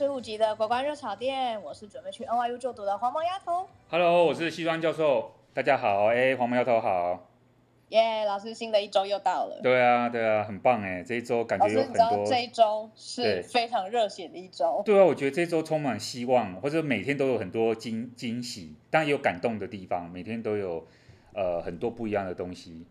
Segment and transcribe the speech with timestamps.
[0.00, 3.68] 十五集的国关热炒店，我是准备去 NYU 就读的黄毛丫头。
[3.90, 7.28] Hello，我是西装教授，大家好，哎、欸，黄毛丫头好。
[7.90, 9.60] 耶，yeah, 老师，新的一周又到了。
[9.62, 12.24] 对啊，对啊，很棒哎，这一周感觉有很多。
[12.24, 14.80] 这一周是非常热血的一周。
[14.86, 20.86] 对啊，我觉得这一周充满希望，或者每天都有很多惊惊喜，当然也有感动的地方，每天都有
[21.34, 22.86] 呃很多不一样的东西。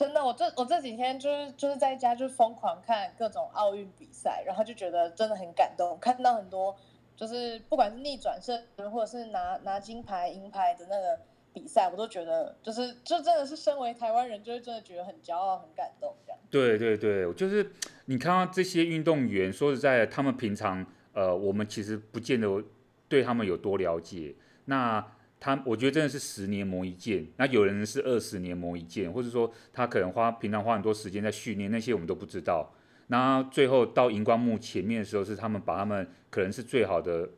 [0.00, 6.74] 真的，我这我这几天就是就是在家就疯狂看各种奥运比赛，然后就觉得真的很感动，看到很多
[7.14, 8.58] 就是不管是逆转胜
[8.90, 11.20] 或者是拿拿金牌银牌的那个。
[11.52, 16.38] 比赛我都觉得就是就真的是身为台湾人，就会真的觉得很骄傲、很感动这样。
[16.48, 17.72] 对对对，就是
[18.04, 22.62] 你看到这些运动员，说实在的，他们平常呃，我们其实不见得
[23.08, 24.36] 对他们有多了解。
[24.66, 25.04] 那
[25.40, 32.72] 他我觉得真的是十年磨一剑，那有人是二十年磨一剑，或者说他可能花平常花很多时间在训练，那些我们都不知道。
[33.08, 37.30] 那最后到荧光幕前面的时候，是他们把他们可能是最好的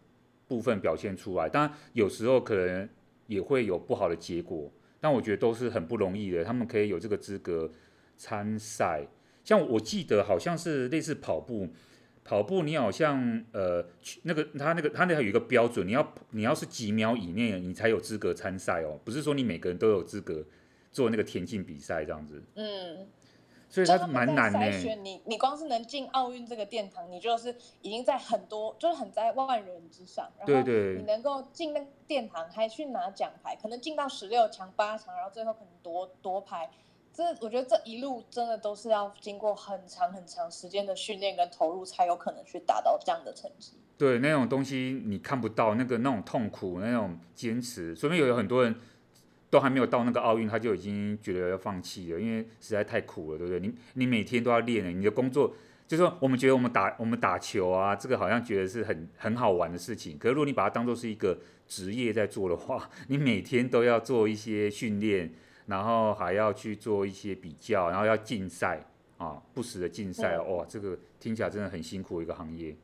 [0.46, 1.48] 部分表现出来。
[1.48, 2.88] 当然有时候可能。
[3.28, 6.44] 也会有不好的结果，但我觉得都是很不容易的。
[6.44, 7.70] 他们可以有这个资格
[8.18, 9.06] 参赛，
[9.42, 11.68] 像我记得好像是类似跑步，
[12.24, 13.84] 跑步你好像呃
[14.22, 20.44] 那个他那个他那有一个标准，你要你要是几秒以内你才有资格参赛哦，不是说你每个人都有资格
[20.90, 22.42] 做那个田径比赛这样子。
[22.54, 23.08] 嗯。
[23.68, 24.70] 所以他是蛮难的。
[24.96, 30.30] 你你光是能进奥运这个殿堂，你就是已经在很多，就是很在万人之上。
[30.44, 30.98] 对对。
[30.98, 36.68] 你能够进那个殿堂，还去拿奖牌，可能进到十六强、八强，然后最后可能夺夺牌。
[37.12, 43.74] 这我觉得这一路真的都是要经过很长很长时间的训练跟投入，才有可能去达到这样的成绩。
[43.98, 48.74] 对，那种东西你看不到，那个那种痛苦，那种坚持，说明有很多人。
[49.52, 53.60] 都还没有到那个奥运，他就已经觉得要放弃了，因为实在太苦了，对不对？
[53.60, 55.54] 你你每天都要练，你的工作
[55.86, 60.16] 就是说，我们觉得我们打我们打球啊，这个好像觉得是很很好玩的事情。
[60.16, 61.38] 可是如果你把它当做是一个
[61.68, 65.34] 职业在做的话， 你每天都要做一些训练，
[65.66, 68.80] 然后还要去做一些比较，然后要竞赛
[69.18, 72.76] 啊，不时的竞赛，哇、哦，这个听起来真的很辛苦一个行业。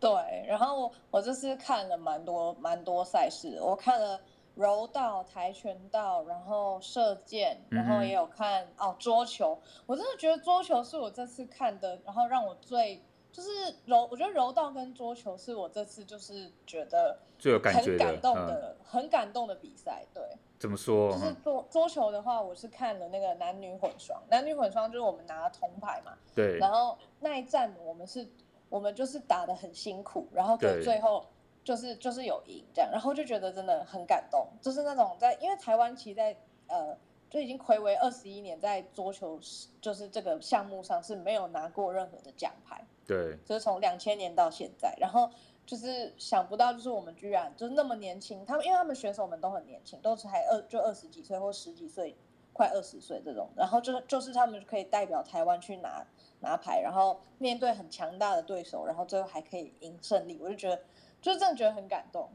[0.00, 0.10] 对，
[0.46, 4.20] 然后我我这次看了蛮多蛮多赛事，我看了。
[4.54, 9.56] 柔道、跆拳道，然后射箭，然后也有看、嗯、哦桌球。
[9.86, 13.00] 我真的觉得桌球是我这次看的，然后让我最
[13.32, 13.50] 就是
[13.86, 20.04] 柔，我觉得柔道跟桌球是我这次就是觉得最有感觉的、很感动的、嗯、很感动的比赛。
[20.12, 20.22] 对，
[20.58, 21.12] 怎么说？
[21.12, 26.12] 就是桌桌球的话，我是看了那个男女混双，男女混双就是我们拿了铜牌嘛。
[26.34, 26.58] 对。
[26.58, 28.28] 然后那一战我们是，
[28.68, 31.24] 我们就是打的很辛苦，然后跟最后。
[31.64, 36.34] 就是就是有赢这样，然后就觉得真的很感动，就是那种在，因为台湾其实在
[36.66, 36.96] 呃
[37.30, 39.38] 就已经暌违二十一年，在桌球
[39.80, 45.30] 就是这个项目上是没有拿过任何的奖牌，对，就是从两千年到现在，然后
[45.66, 52.16] 就是想不到，就是我们居然就是那么年轻，他们因为他们选手们都很年轻，都是还二就二十几岁或十几岁，
[52.52, 56.06] 快二十岁这种，然后就是就是他们可以代表台湾去拿
[56.40, 60.80] 拿牌，然后面对很强大的对手，然后最后还可以赢胜利，我就觉得。
[61.20, 62.30] 就真的觉得很感动。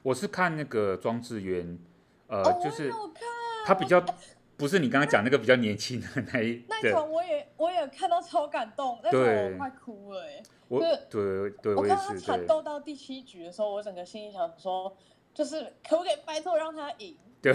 [0.00, 1.76] 我是看那个庄智渊，
[2.28, 2.88] 呃，哦、就是
[3.66, 4.00] 他比较
[4.58, 10.42] 不是你刚刚讲那个比较年轻的那一那一场，我也我也看到超感动，那场我快哭了哎。
[10.66, 14.94] 我对对对，我看他缠斗到第七局的时候，我整个心里想说，
[15.32, 17.16] 就是可不可以拜托让他赢？
[17.40, 17.54] 对，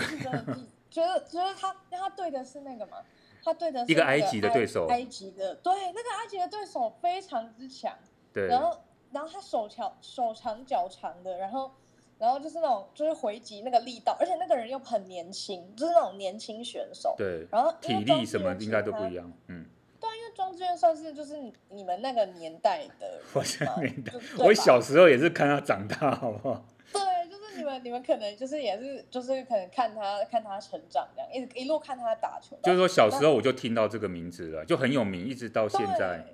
[0.90, 2.98] 觉得觉得他他对的是那个嘛，
[3.44, 7.94] 他对的是一个埃及的对手，埃及的对那个埃及的对手非常之强，
[8.34, 8.80] 对，然后。
[9.14, 11.72] 然后他手长手长脚长的，然后，
[12.18, 17.16] 然后就是那种就是回击那个力道，而且那个人又很年轻，就是那种年轻选手。
[17.18, 17.46] 对。
[17.52, 19.32] 然后体力什么应该都不一样。
[19.48, 19.66] 嗯。
[20.00, 21.38] 对，因为庄志渊算是就是
[21.70, 23.22] 你们那个年代的。
[23.34, 23.42] 我
[23.80, 26.66] 年代，我小时候也是看他长大，好不好？
[26.92, 32.58] 对，就是你们你们可能就是也是就是可能看他看他成长这样，一直一路看他打球。
[32.64, 36.26] 就是说小时候我就听到这个名字了，就很有名，一直到现在。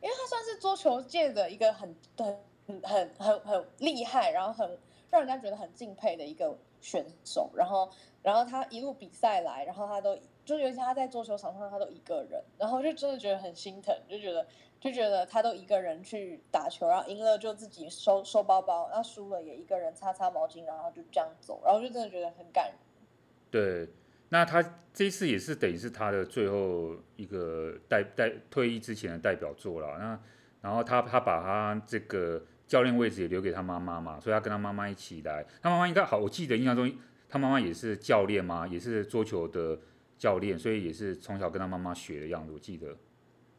[0.00, 2.36] 因为他算是桌球界的一个很很
[2.82, 4.78] 很很很厉害，然后很
[5.10, 7.50] 让人家觉得很敬佩的一个选手。
[7.54, 7.90] 然后，
[8.22, 14.46] 然后他一路比赛来，然后他都就尤其他在桌球场上，他都一个人，然后就真的觉得很心疼，就觉得
[14.80, 22.74] 就觉得他都一个人去打球，然后赢了就自己收收包包，然后输了也一个人擦擦毛巾，然后就这样走，然后就真的觉得很感人。
[23.50, 23.88] 对。
[24.30, 24.62] 那他
[24.92, 29.96] 这一次也是等于是他的最后一个代代退役之前的代表作了。
[29.96, 30.20] 那
[30.60, 35.44] 然后他他把他这个教练位置也留给他妈妈嘛，所以他跟他妈妈一起来。
[35.60, 36.88] 他妈妈应该好，我记得印象中
[37.28, 39.76] 他妈妈也是教练嘛，也是桌球的
[40.16, 42.52] 教练，所以也是从小跟他妈妈学的样子。
[42.52, 42.96] 我记得。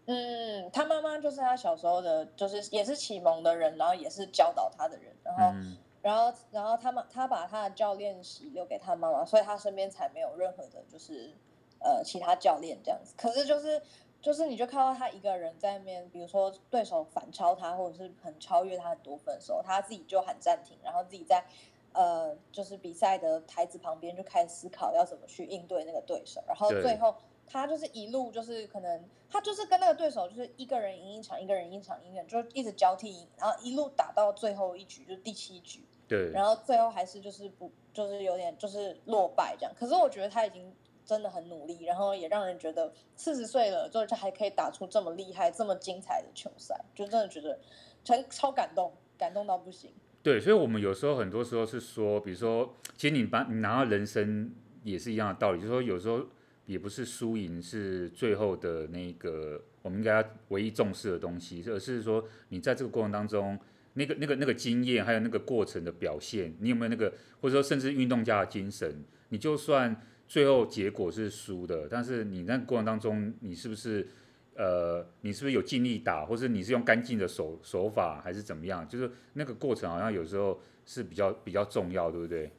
[0.06, 11.32] 嗯，他妈妈就是他小时候的，就是也是启蒙的人，然后也是教导他的人，然后，嗯、然后，然后他妈他把他的教练席留给他妈妈，所以他身边才没有任何的，就是
[11.80, 13.14] 呃其他教练这样子。
[13.16, 13.80] 可是就是
[14.22, 21.46] 就是你就看到他一个人在那边，比如说对手反超他，或者是很超越他很多分的时候，他自己就喊暂停，然后自己在
[21.94, 27.16] 呃就是比赛的台子旁边就开始思考要怎么去应对那个对手，然后最后。
[27.52, 35.84] 他就是一路就是可能他就是跟那个对手就是一个人赢一场，一个人赢一场，赢一场，就一直交替赢，然后一路打到最后一局，就是第七局。
[36.08, 36.30] 对。
[36.30, 39.74] 然后最后还是就是不就是有点就是落败这样。
[39.76, 40.72] 可是我觉得他已经
[41.10, 47.60] 真的很努力，然后也让人觉得四十岁了，就是还可以打出这么厉害、这么精彩的球赛，就真的觉得
[48.06, 49.92] 很超感动，感动到不行。
[50.22, 54.54] 对，所以我们有时候很多时候是说，比如说，其实你把你拿到人生
[54.84, 56.24] 也是一样的道理，就是说有时候。
[56.70, 63.58] 也不是输赢是最后的那个我们应该要唯一重视的东西，而是说你在这个过程当中，
[63.94, 69.04] 那个那个那个经验，还有那个过程的表现，你有没有那个，或者说甚至运动家的精神？
[69.30, 74.08] 你就算最后结果是输的，但是你那个过程当中，你是不是
[74.56, 78.88] 呃，你是不是有尽力打，或者你是用干净的手手法，还是怎么样？
[78.88, 82.50] 就是那个过程好像有时候是比较比较重要，对不对？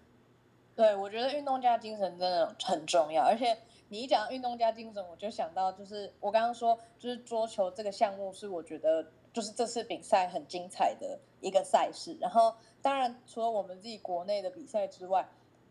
[0.76, 3.56] 对，我觉得运动家精神真的很重要，而且。
[3.93, 12.17] 你一讲运动家精神，我就想到，就是我刚刚说，就是桌球这个项目是我觉得就是这次比赛很精彩的一个赛事。
[12.20, 15.28] 然后，当然除了我们自己国内的比赛之外，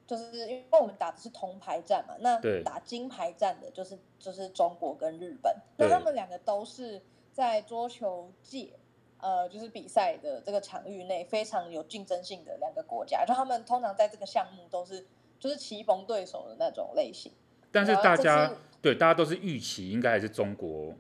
[0.10, 7.00] 就是因为我们打的是铜牌战嘛，那打金牌战的就是就是中国跟日本，那他们两个都是
[7.32, 8.72] 在桌球界，
[9.20, 15.06] 呃，就是比赛的这个场域内非常有竞争性的两个国家，就他们通常在这个项目都是
[15.40, 17.32] 就是棋逢对手的那种类型。
[17.72, 18.52] 但是大家
[18.82, 20.92] 对大家都是预期应该还是中国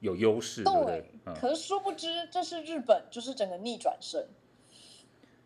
[0.00, 1.02] 有优势，对不对？
[1.24, 4.22] 嗯、可是殊不知这是日本，就是整个逆转胜。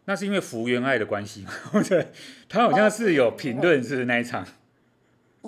[0.05, 1.53] 那是因为福原爱的关系吗？
[1.89, 2.09] 对，
[2.49, 4.45] 他好像是有评论，是那一场？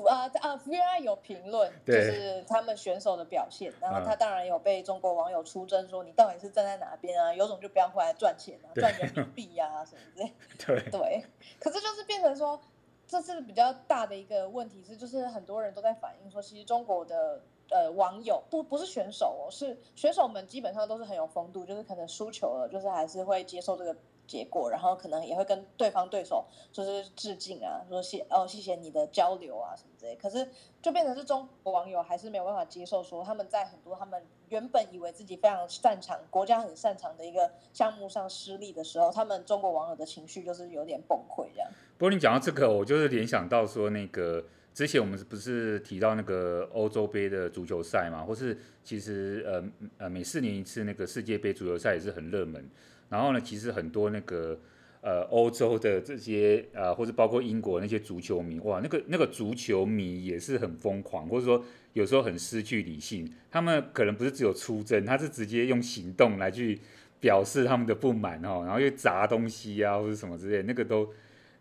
[0.09, 3.73] 啊啊，福原爱有评论，就是他们选手的表现。
[3.81, 7.33] 然后他当然有被中国网友出征，说你到底是站在哪边啊？
[7.33, 10.33] 有种就不要回来赚钱啊，赚人民币呀什么之类。
[10.67, 11.25] 对对，
[11.61, 12.61] 可是就是变成说。
[13.07, 23.95] 这是比较大的一个问题是，就是很多人都在反映说，其实中国的呃网友不不是选手哦，是选手们基本上都是很有风度，就是可能输球了，就是还是会接受这个
[24.27, 30.17] 结果，然后可能也会跟对方对手就是致敬啊，说谢哦谢谢你的交流啊什么之类。
[30.17, 30.49] 可是
[30.81, 41.69] 就变成是中国网友还是没有办法接受，说他们在很多他们原本以为自己非常擅长、国家很擅长的一个项目上失利的时候，他们中国网友的情绪就是有点崩溃这样。
[41.99, 49.65] 不过你讲到这个，我就是联想到说，那个之前我们不是提到那个欧洲杯的足球赛嘛，或是其实呃
[49.99, 52.69] 呃每四年一次那个世界杯足球赛也是很热门。
[53.15, 54.59] 然后呢，其实很多那个
[55.01, 63.33] 呃欧洲的这些呃，或者包括英国那些足球迷，哇，那个那个足球迷也是很疯狂，或者说有时候很失去理性。
[63.53, 66.81] 他们可能不是只有出征，他是直接用行动来去
[67.21, 71.09] 表示他们的不满哦，然后又砸东西啊，或者什么之类，那个都。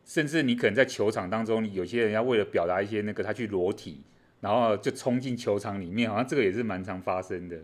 [0.05, 4.03] 甚至你可能在球场当中，有些人要为了表达一些那个，他去裸体，
[4.41, 7.57] 然后就冲进球场里面，好像这个也是蛮常发生的。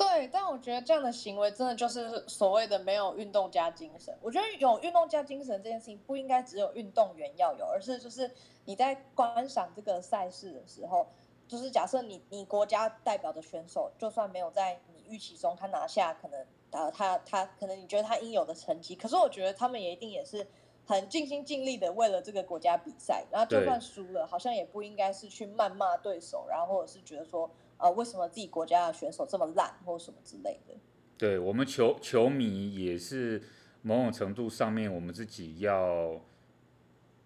[0.00, 4.16] 对，但我觉得这样的行为真的就是所谓的没有运动家精神。
[4.22, 8.30] 我觉得有运动家精神这件事情不应该只有运动员要有，而是就是
[8.64, 11.06] 你在观赏这个赛事的时候，
[11.46, 20.46] 就是假设你你国家代表的选手，就算没有在你预期中他拿下可能呃他他可能你觉得他应有的成绩，可是我觉得他们也一定也是。
[20.86, 27.48] 很尽心尽力的为了这个国家比赛，然后就算输了，好像也不应该是去谩骂对手，然后或者是觉得说，
[27.80, 30.74] 呃，为什么自己国家的选手这么烂，或者什么之类的。
[31.16, 33.42] 对，我们球球迷也是
[33.82, 36.20] 某种程度上面，我们自己要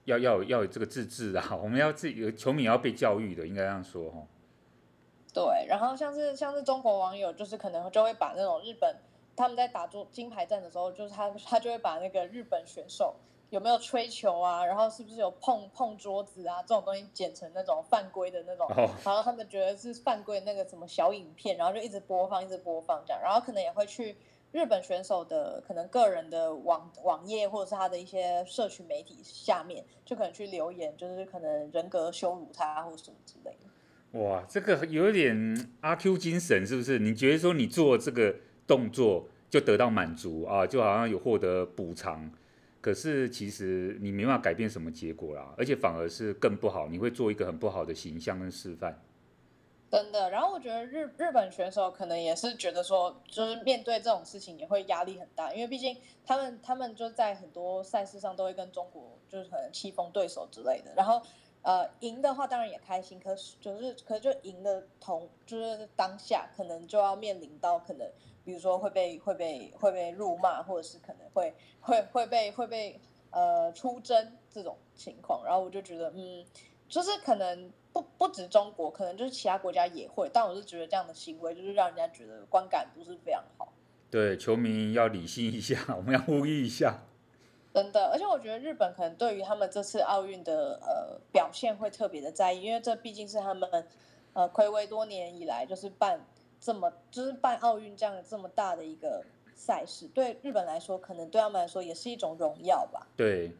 [0.04, 4.26] 要要要有这个自制啊， 我们要自己球迷也要被教育的，应该这样说哈。
[5.32, 8.96] 对，然后像是像是中国网友，就是可能就会把那种日本
[9.34, 13.16] 他们在打中金牌战的时候，就是他他就会把那个日本选手。
[13.54, 14.66] 有没有吹球啊？
[14.66, 16.60] 然后是不是有碰碰桌子啊？
[16.62, 18.66] 这种东西剪成那种犯规的那种，
[19.04, 23.22] 然后他们觉得是犯规那个什么小影片，然后就一直播放，一直播放这样。
[23.22, 24.16] 然后可能也会去
[24.50, 34.18] 日本选手的可能个人的网网页或者是他的一些社群媒体下面，就可能去留言，就是可能人格羞辱他或什么之类的。
[34.18, 36.98] 哇，这个有点阿 Q 精神是不是？
[36.98, 38.34] 你觉得说你做这个
[38.66, 40.66] 动作就得到满足啊？
[40.66, 42.32] 就好像有获得补偿。
[42.84, 49.00] 可是其实你没办法改变什么结果啦，而且反而是更不好，你会做一个很不好的形象跟示范。
[49.90, 61.22] 真的，然后我觉得日日本选手可能也是觉得说，就是面对这种事情也会压力很大，因为毕竟他们他们就在很多赛事上都会跟中国就是可能棋逢对手之类的，然后
[61.62, 68.06] 呃赢的话当然也开心，可是就是可是就赢的同就是当下可能就要面临到可能
[68.44, 76.44] 比如说会被会被会被辱骂，或者是可能会会会被会被呃出征这种情况，然后我就觉得嗯，
[76.88, 77.72] 就是可能。
[77.94, 83.72] 不不止中国，可能就是其他国家也会，但我是觉得这样的行为就是让人家觉得观感不是非常好。
[84.10, 87.04] 对，球迷要理性一下，我们要呼吁一下。
[87.72, 93.86] 真的，而且我觉得日本可能对于他们这次奥运的呃表现会特别的在意，因为这毕竟是他们
[94.32, 96.26] 呃睽违多年以来就是办
[96.64, 99.22] 这么就是办奥运这样这么大的一个
[99.54, 103.06] 赛事，对日本来说，可能对他们来说也是一种荣耀吧。
[103.14, 103.52] 对。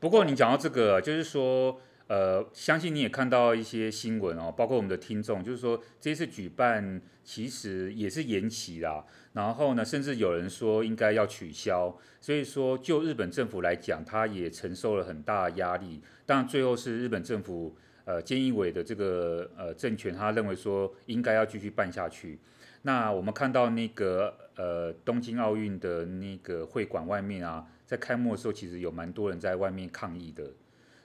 [0.00, 1.80] 不过你讲到这个，就是说。
[2.10, 16.02] 呃，相信你也看到一些新闻哦，包括我们的听众，就是说这次举办其实也是延期啦，然后呢，甚至有人说应该要取消，所以说就日本政府来讲，他也承受了很大的压力。
[16.26, 17.76] 但，最后是日本政府
[18.10, 22.40] 呃，菅义伟的这个呃政权，他认为说应该要继续办下去。
[22.82, 30.50] 那我们看到那个呃东京奥运的那个会馆外面啊，在开幕的时候，其实有蛮多人在外面抗议的。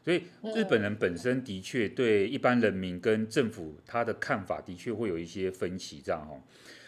[0.03, 0.23] 所以
[0.55, 6.41] 日本人本身的确对一般人民跟政府他的看法的确会有一些分歧，这样哦。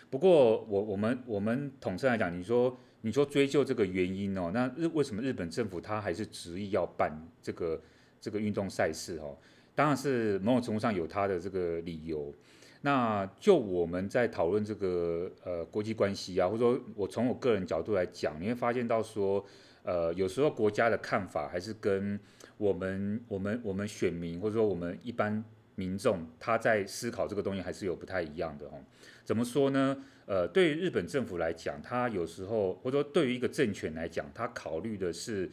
[0.10, 7.80] 不过我我们我们统称来讲，你说你说追究这个原因哦，那日为什么日本政府他还是执意要办这个
[8.20, 9.38] 这个运动赛事哦？
[9.78, 12.34] 当然是某种程度上有他的这个理由。
[12.82, 19.46] 那就我们在讨论这个呃国际关系啊，或者说我从我个人角度来讲，你会发现到说。
[19.84, 22.20] 呃，有时候国家的看法还是跟
[22.58, 25.42] 我们、我们、我们选民或者说我们一般
[25.76, 28.84] 民众他在思考这个东西还是有不太一样的哦。
[29.24, 30.04] 怎么说呢？
[30.26, 35.50] 呃，对于日本政府来讲，他有时候或者说对于一个政权来讲，他考虑的是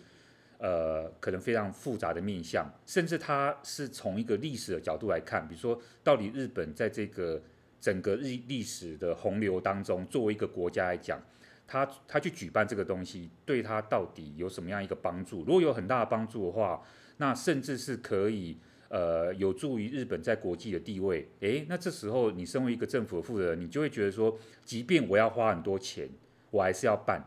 [0.64, 7.42] 呃可能非常复杂的面向，甚至他是从一个历史的角度来看，比如说到底日本在这个
[7.78, 11.20] 整个日历史的洪流当中，作为一个国家来讲。
[11.66, 15.38] 他他去举办这个东西，对他到底有什么样一个帮助？
[15.44, 16.82] 如果有很大的帮助的话，
[17.16, 18.58] 那甚至是可以
[18.90, 21.26] 呃有助于日本在国际的地位。
[21.40, 26.06] 诶，那这时候你身为一个政府的负责人，你就会觉得说，即便我要花很多钱，
[26.50, 27.24] 我还是要办。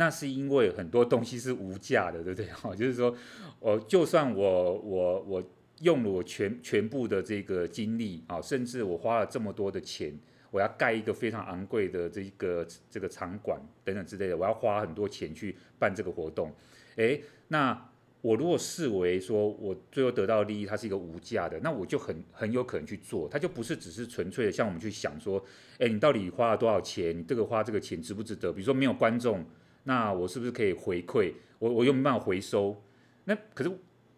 [0.00, 2.46] 那是因为很多东西是无价的，对不对？
[2.46, 3.14] 哈， 就是说，
[3.58, 5.44] 我就算我我我
[5.82, 10.18] 用了我全全部的这个精力啊，甚至我花了这么多的钱。
[10.50, 16.52] 我要盖一个非常昂贵的这个这个场馆等等之类的，我要花很多钱去办这个活动。
[16.96, 17.88] 诶，那
[18.20, 25.40] 我如果视为说我最后得到的利益，它是一个无价的，那我就很很有可能去做，它就不是只是纯粹的像我们去想说，
[25.78, 27.16] 诶，你到底花了多少钱？
[27.16, 28.52] 你这个花这个钱值不值得？
[28.52, 29.44] 比如说没有观众，
[29.84, 31.34] 那我是不是可以回馈？
[31.58, 32.82] 我我又没办法回收？
[33.24, 33.70] 那可是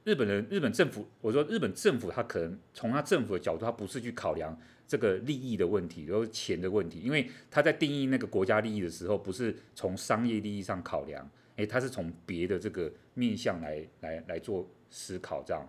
[0.05, 4.59] 日本人日本政府，我说日本政府他可能从他政府的角度，他不是去考量。
[4.85, 11.27] 这个利益的问题，都是钱的问题，因为他在定义那个国家利益的时候，不是从商业利益上考量，
[11.57, 15.67] 诶，他是从别的这个面向来来来做思考，这样。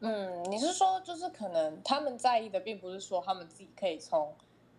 [0.00, 4.34] 嗯，你是说，就是可能他们在意的，并不是说他们自己可以从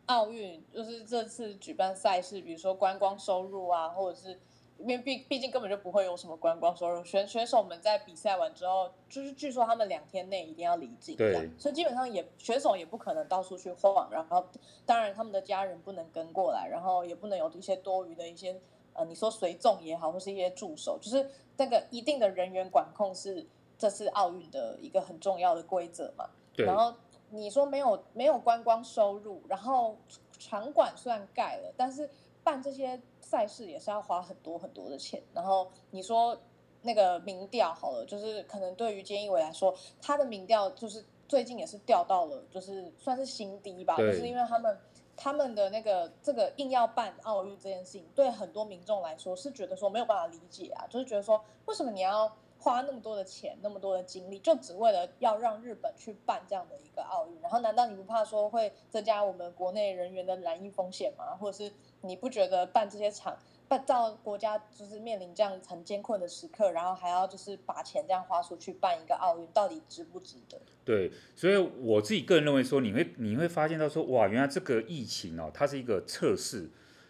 [0.07, 4.39] 奥运，就是这次举办赛事，比如说观光收入啊，或者是。
[4.77, 14.45] 因为毕毕竟根本就不会有什么观光收入，选选手们在比赛完之后，就是据说他们两天内一定要离境，对，所以基本上也选手也不可能到处去晃，然后
[14.85, 18.59] 当然他们的家人不能跟过来，然后也不能有一些多余的一些
[18.91, 23.47] 呃，你说随众也好，或是一些助手，就是那个一定的人员管控是
[23.77, 26.25] 这次奥运的一个很重要的规则嘛。
[26.53, 26.65] 对。
[26.65, 26.93] 然后
[27.29, 29.97] 你说没有没有观光收入，然后
[30.39, 32.09] 场馆虽然盖了，但是
[32.43, 33.01] 办这些。
[33.21, 36.37] 赛事也是要花很多很多的钱，然后你说
[36.83, 44.77] 那个民调好了，就是可能对于菅义伟来说，他的民调就是最近也是掉到了，就是算是新低吧，就是因为他们
[45.17, 57.41] 他们的那个这个硬要办奥运这件事情，对很多民众来说是觉得说没有办法理解啊，就是觉得说为什么你要花那么多的钱，那么多的精力，就只为了要让日本去办这样的一个奥运？
[57.41, 61.35] 然后难道你不怕说会增加我们国内人员的染疫风险吗？
[61.35, 61.71] 或者是？
[62.01, 63.35] 你不觉得办这些场，
[63.67, 70.61] 办到国家就是面临这样很艰困的时刻，然后还要就是把钱这样花出去办一个奥运，到底值不值得？
[70.83, 76.69] 对，所以我自己个人认为说，你会你会发现到说，哇，原来这个疫情哦，它是一个测试，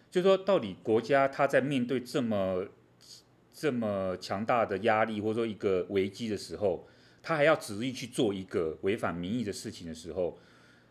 [0.10, 2.66] 就是说到底国家它在面对这么
[3.56, 6.86] 这么强大的压力或者说一个危机的时候，
[7.24, 10.38] 他还要执意去做一个违反民意的事情的时候。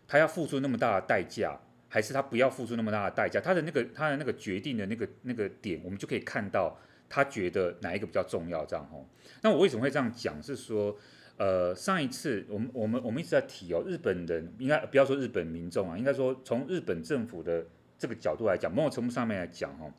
[0.06, 3.40] 他要付出那么大的代价，还是他不要付出那么大的代价？
[3.40, 6.78] 他的那个他的那个决定的那个那个点，我们就可以看到
[7.08, 9.08] 他觉得哪一个比较重要，这样吼。
[9.40, 10.42] 那我为什么会这样讲？
[10.42, 10.94] 是说，
[11.38, 17.66] 呃，上一次我们我们我们一直在提哦，日本人应该不要说日本民众啊，应该说从日本政府的
[17.98, 19.90] 这个角度来讲，某种程度上面来讲哈，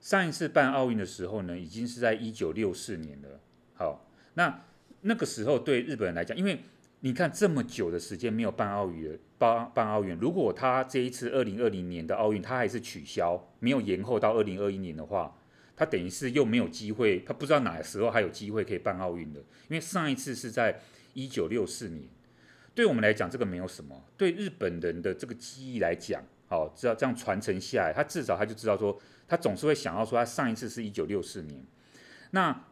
[0.00, 3.40] 上一次办奥运的时候呢，已经是在一九六四年了。
[3.74, 4.64] 好，那
[5.02, 6.60] 那个时候对日本人来讲，因为
[7.00, 15.36] 你看这么久的时间没有办奥运，办办奥运，如果他这一次二零二零年的奥运他还是取消，没有延后到二零二一年的话。
[15.78, 20.80] 他等于是又没有机会，他不知道哪时候还有机会可以办奥运的，因为上一次是在
[21.12, 22.08] 一九六四年。
[22.74, 31.64] 对我们来讲，这个没有什么；对日本人的这个记忆来讲，好，只要这样传承下来，他至少他就知道说，他总是会想到说，他上一次是一九六四年。
[32.30, 32.64] 那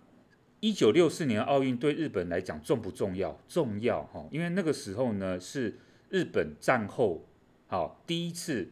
[0.61, 3.39] 一九六四年奥运对日本来讲重不重要？
[3.49, 5.79] 重要哈，因为那个时候呢是
[6.11, 7.27] 日本战后
[7.67, 8.71] 好第一次，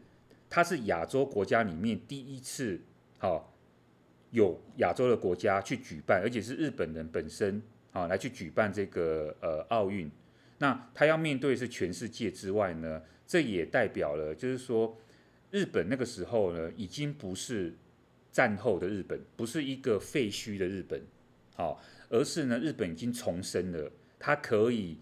[0.49, 2.81] 它是亚洲国家里面第一次
[3.17, 3.49] 好。
[4.31, 7.61] 有亚洲的国家去举办，而且是日本人本身
[7.91, 10.09] 啊来去举办这个呃奥运，
[10.57, 14.97] 那他要面对是全世界之外呢，这也代表了就是说，
[15.53, 17.75] 日本那个时候呢已经不是
[18.31, 20.99] 战后的日本，不是一个废墟的日本，
[21.53, 21.79] 好，
[22.09, 24.97] 而是呢日本已经重生了，它可以。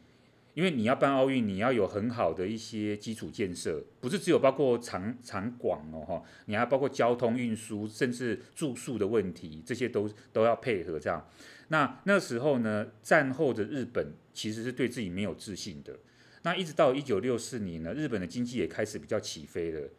[0.54, 11.26] 因为你要办奥运，你要有很好的一些基础建设，不是只有包括场场馆哦哈，你还包括交通运输，甚至住宿的问题，这些都都要配合这样。
[11.70, 15.98] 那那时候呢，战后的日本其实是对自己没有自信的。
[16.42, 19.90] 那一直到一九六四年呢，日本的经济也开始比较起飞了。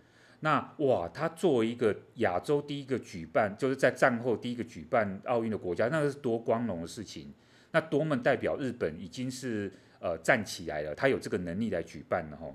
[0.42, 7.32] 那哇，他作为一个亚洲第一个举办，就是在战后第一个举办奥运的国家，那是多光荣的事情。
[7.72, 9.72] 那多么代表日本已经是。
[10.04, 12.52] 呃，站起来了，他有这个能力来举办了哈。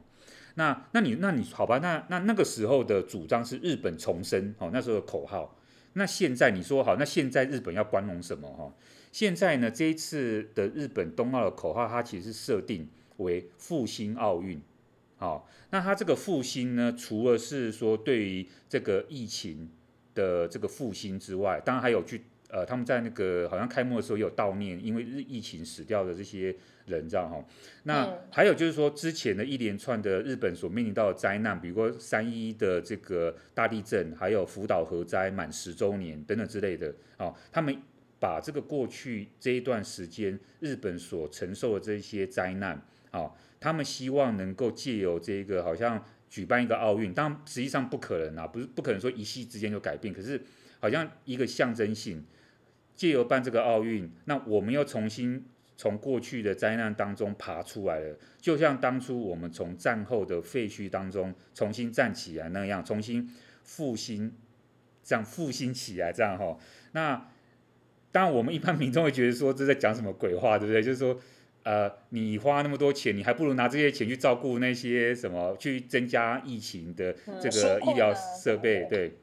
[0.55, 1.77] 那，那你，那你好吧？
[1.77, 5.57] 那那那个时候的主张是日本重生，哦，那时候的口号。
[5.93, 8.69] 那现在你说好，那现在日本要光荣什么哈？
[9.13, 14.61] 现在呢，这一次的日本冬奥的口号，它其实是设定为复兴奥运。
[15.17, 19.69] 好，那它这个复兴呢，除了是说对于这个疫情
[20.15, 22.23] 的这个复兴之外，当然还有去。
[22.49, 27.43] 呃，他们在那个好像开幕的时候也有悼念，因为日疫情死掉的这些人，这样哈。
[27.83, 37.77] 那还有就是说，之前的一连串的日本所面临到的灾难，比如说三一的这个大地震，还有福岛核灾满十周年等等之类的，哦，他们
[38.17, 50.41] 把这个过去这一段时间日本所承受的这些灾难，哦，他们希望能够借由这个好像举办一个奥运，当然实际上不可能啊，不是不可能说一夕之间就改变，可是
[50.79, 52.25] 好像一个象征性。
[52.95, 63.29] 借由办这个奥运，那我们又重新从过去的灾难当中爬出来了，就像当初我们从战后的废墟当中重新站起来那样，重新
[63.61, 64.33] 复兴，
[65.03, 66.57] 这样复兴起来，这样哈。
[66.93, 67.29] 那
[68.11, 70.81] 当然，我们一般民众会觉得说这在讲什么鬼话，对不对？
[70.81, 71.19] 就是说，
[71.67, 79.17] 呃，你花那么多钱，你还不如拿这些钱去照顾那些什么，去增加疫情的这个医疗设备，对。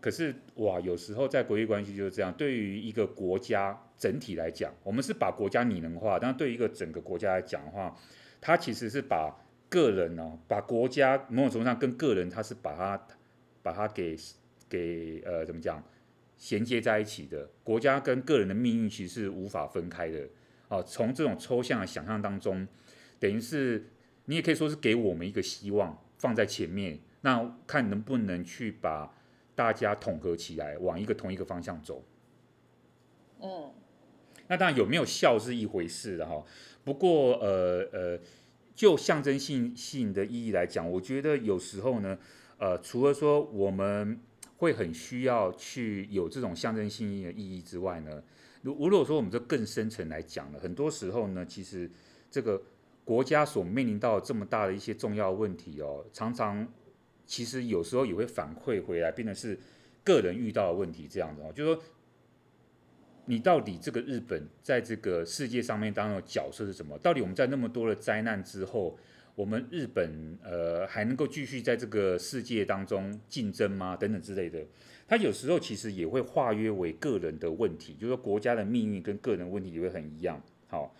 [0.00, 2.32] 可是哇，有时候在国际关系就是这样。
[2.32, 7.94] 对于一个国家整体来讲，我们是把国家拟人化，但是对于一个整个国家来讲的话，
[8.40, 9.36] 它其实是把
[9.68, 13.06] 个人呢、哦，把国家某种程度上跟个人，它是把它
[13.62, 14.16] 把它给
[14.70, 15.84] 给呃怎么讲
[16.38, 17.50] 衔接在一起的。
[17.62, 20.26] 国家跟个人的命运其实是无法分开的。
[20.68, 22.66] 哦，从这种抽象的想象当中，
[23.18, 23.86] 等于是
[24.26, 29.12] 你也可以说是给我们一个希望放在前面，那看能不能去把。
[29.56, 32.04] 大家统合起来，往一个同一个方向走。
[33.40, 33.72] 嗯，
[34.48, 36.44] 那当然有没有效是一回事的哈。
[36.84, 38.20] 不过呃呃，
[38.74, 42.18] 就象征性性的意义来讲，我觉得有时候呢，
[42.58, 44.20] 呃，除了说我们
[44.58, 48.22] 会很需要去有这种象征性的意义之外呢，
[48.74, 51.88] 如如果说我们这更深层来讲呢，很多时候呢，其实
[52.30, 52.60] 这个
[53.04, 56.66] 国家所面临到这么大的一些重要问题哦，常常。
[57.28, 59.58] 其实有时候也会反馈回来，变成是
[60.04, 61.82] 个人遇到的问题这样子哦，就是说
[63.24, 66.96] 你到底这个日本在这个世界上面当中的角色是什么？
[66.98, 68.96] 到底我们在那么多的灾难之后，
[69.34, 73.96] 我们日本呃还能够继续在这个世界当中竞争吗？
[73.96, 74.64] 等等之类的，
[75.08, 80.40] 它有时候其实也会化约为个人的问题，就是说国家的命运跟个人问题也会很一样。
[80.68, 80.94] 好，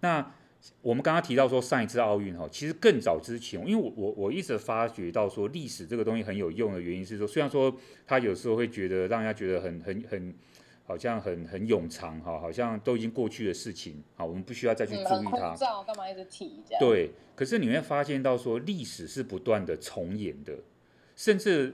[0.00, 0.34] 那。
[0.82, 7.74] 我们刚刚提到说上一次奥运哈，其实更早之前，因为我我我一直发觉到说历史这个东西很有用的原因是说，虽然说
[8.06, 10.34] 他有时候会觉得让人家觉得很很很
[10.84, 15.54] 好像很很冗长哈，好像都已经过去的事情，好，我们不需要再去注意它。
[15.54, 16.78] 嗯、干嘛一直提这样？
[16.78, 20.52] 对，可是你会发现到说，历史是不断的重演的，
[21.16, 21.72] 甚至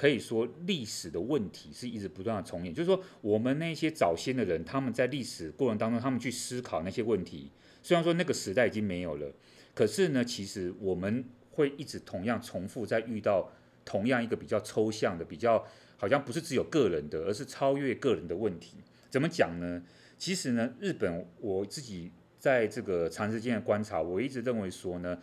[0.00, 2.72] 可以说历史的问题是一直不断的重演。
[2.72, 7.50] 就是说，我们那些早先的人，他们在历史过程当中，他们去思考那些问题，
[7.82, 9.30] 虽然说那个时代已经没有了，
[9.74, 13.52] 可是呢，其实我们会一直同样重复在遇到
[13.84, 15.66] 同样一个比较抽象的、比较
[15.98, 18.78] 好像不是只有个人的，而是超越个人的问题。
[19.10, 19.82] 怎么讲呢？
[20.16, 25.20] 其实呢，日本我自己在这个长时间的观察，我一直认为说呢，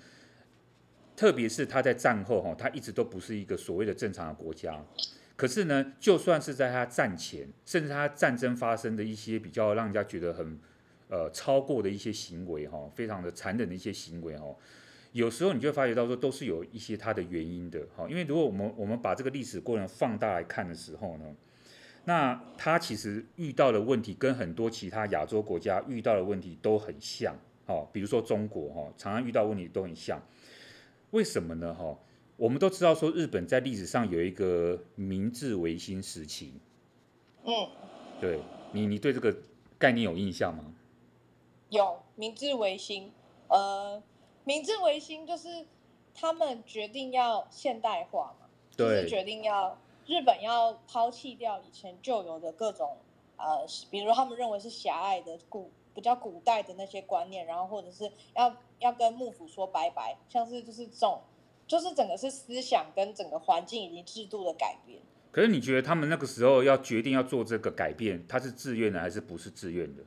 [1.17, 4.81] 特别是他在战后哈，他一直都不是一个所谓的正常的国家。
[5.35, 10.59] 可是呢，就算是在他战前，甚至他战争发生的一些比较让人家觉得很
[11.09, 14.45] 呃超过的一些行为哈，非常的残忍的一些行为哈。
[15.13, 21.25] 有时候你就会发觉到说，都是有一些它的原因的，哈，因为如果我们我们把这个历史过程放大来看的时候呢，
[22.05, 30.21] 那他其实遇到的问题跟很多其他亚洲国家遇到的问题都很像，哦，比如说中国，哈，常常遇到问题都很像，
[31.11, 31.73] 为什么呢？
[31.73, 31.97] 哈，
[32.35, 36.53] 我们都知道说日本在历史上有一个明治维新时期，
[37.43, 37.69] 嗯，
[38.19, 38.41] 对
[38.71, 39.35] 你，你对这个
[39.77, 40.63] 概念有印象吗？
[41.69, 43.11] 有明治维新，
[43.47, 44.01] 呃。
[44.43, 45.65] 明治维新就是
[46.15, 52.95] 他们决定要现代化嘛，对，就是决定要日本要抛弃掉以前旧有的各种
[53.35, 61.21] 呃，比如他们认为是狭隘的古比较古代的那些观念，然后或者是要要跟幕府说拜拜，像是就是这种，
[61.65, 65.01] 就是整个是思想跟整个环境以及制度的改变。
[65.31, 70.03] 可是你觉得他们那个时候要决定要做这个改变，他是自愿的还是不是自愿的？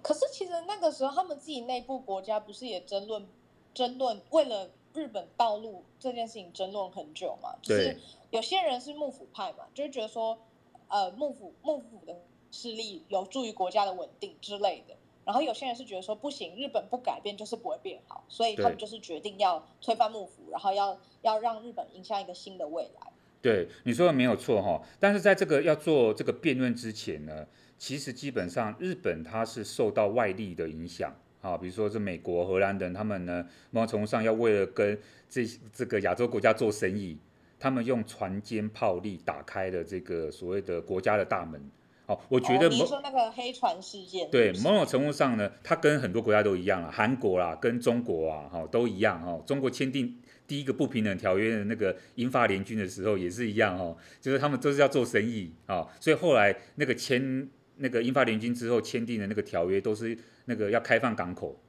[0.00, 3.26] 可是其实那个时候，他们自己内部国家不是也争论，
[3.74, 7.56] 争论为了日本道路这件事情争论很久嘛？
[7.60, 7.96] 就是
[8.30, 10.38] 有些人是幕府派嘛，就是觉得说，
[10.86, 12.16] 呃，幕府幕府的
[12.50, 14.94] 势力有助于国家的稳定之类的。
[15.24, 23.12] 然后有些人是觉得说，不行，日本不改变就是不会变好，所以他们就是决定要推翻幕府，然后要要让日本迎向一个新的未来。
[23.42, 24.82] 对，你说的没有错哈。
[24.98, 37.18] 但是在这个要做这个辩论之前呢，其实基本上日本它是受到外力的影响啊，比如说这美国、荷兰等，他们呢，某种程度上要为了跟这这个亚洲国家做生意，
[37.60, 41.70] 他们用船坚炮利打开了这个所谓的国家的大门。
[42.08, 49.42] 哦，我觉得、哦、你说那个黑船事件，对，某种程度上呢，它跟很多国家都一样了，韩国啦，跟中国啊，哈，都一样哦。
[49.46, 50.16] 中国签订
[50.46, 60.16] 第一个不平等条约的那个英法联军的时候也是一样哦，就是他们都是要做生意啊，所以后来那个签那个英法联军之后签订的那个条约都是
[60.46, 61.60] 那个要开放港口。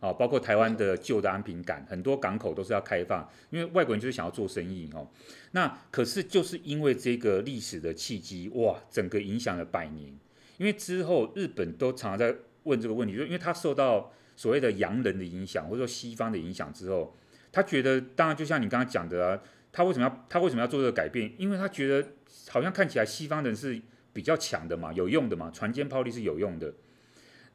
[0.00, 5.08] 啊，包括台湾的旧的安平港，很多港口都是要开放，因为外国人就是想要做生意哦。
[5.52, 10.16] 那可是就是因为这个历史的契机，哇，整个影响了百年。
[10.56, 12.34] 因为之后日本都常常在
[12.64, 17.16] 问这个问题，就因为他受到所谓的洋人的影响，或者说西方的影响之后，
[17.50, 19.40] 他觉得，当然就像你刚刚讲的啊，
[19.72, 21.32] 他为什么要他为什么要做这个改变？
[21.38, 22.08] 因为他觉得
[22.50, 23.80] 好像看起来西方人是
[24.12, 26.72] 比较强的嘛，有用的嘛，船坚炮利是有用的。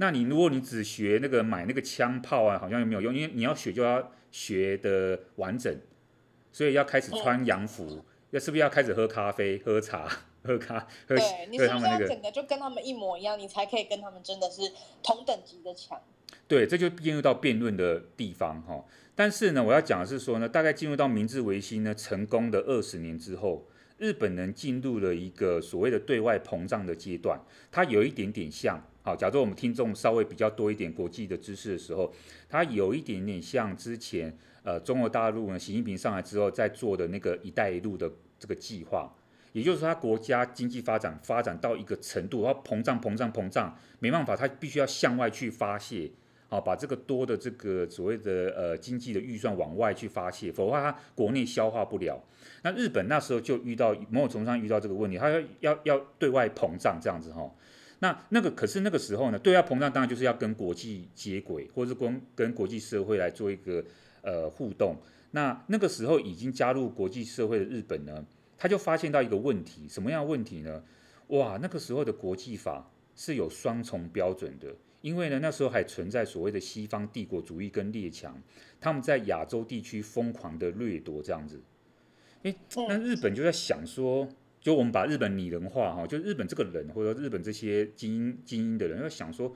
[0.04, 5.74] 那你如果你只学那个买那个枪炮啊，好像也没有用，因为你要学就要学的完整，
[6.52, 10.10] 所以要开始穿洋服，要是不是要开始喝咖啡、喝茶、
[10.44, 10.78] 喝咖？
[11.08, 15.98] 喝对，你是不是要整个就跟他们一模一样，你才可以跟他们真的是同等级的强？
[16.50, 18.84] 对，这就进入到辩论的地方哈。
[19.16, 23.66] 但是呢，我要讲的是说呢，大概进入到明治维新呢成功的二十年之后，
[23.98, 27.40] 日本人进入了一个所谓的对外膨胀的阶段，
[27.72, 28.86] 它有一点点像。
[29.06, 32.10] 好，假如我们听众稍微比较多一点国际的知识的时候，
[32.48, 39.14] 它有一点点像之前呃中国大陆呢，习近平上来之后在做的那个“一带一路”的这个计划，
[39.52, 46.10] 也就是说，它国家经济发展发展到一个程度，它膨胀膨胀膨胀，没办法，它必须要向外去发泄，
[46.48, 52.24] 好，把这个多的这个所谓的呃经济的预算往外去发泄，否则它国内消化不了。
[52.62, 57.54] 那日本那时候就遇到某种程度上遇到这个问题，它要要要对外膨胀这样子哈。
[58.04, 63.82] 那那个可是那个时候呢，对外膨胀当然就是要跟国际接轨，或者是跟跟国际社会来做一个
[64.22, 64.98] 呃互动。
[65.32, 68.26] 那那个时候已经加入国际社会的日本呢，
[68.58, 70.84] 他就发现到一个问题，什么样的问题呢？
[71.28, 78.38] 哇，那个时候的国际法是有双重标准的，因为呢那时候还存在所谓的西方帝国主义跟列强，
[78.82, 81.62] 他们在亚洲地区疯狂的掠夺这样子。
[82.42, 82.54] 诶，
[82.90, 84.28] 那日本就在想说。
[84.64, 89.54] 就我们把日本拟人化哈，就日本这个人，或者说日本这些精英精英的人，要想说，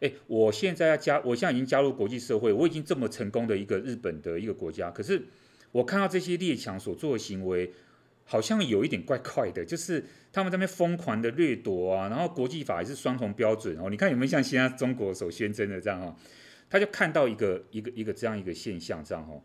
[0.00, 5.22] 哎，我现在要加，我现在已经加入国际社会，我已经这么成功的一个日本的一个国家，可是
[5.72, 7.70] 我看到这些列强所做的行为，
[8.24, 13.90] 好像有一点怪怪的，就是他们在那边疯狂的掠夺啊，然后国际法也是双重标准哦。
[13.90, 16.16] 你看有没有像现在中国所宣称的这样哈？
[16.70, 19.38] 他就看到一个一个一个这样一个现象这样哈，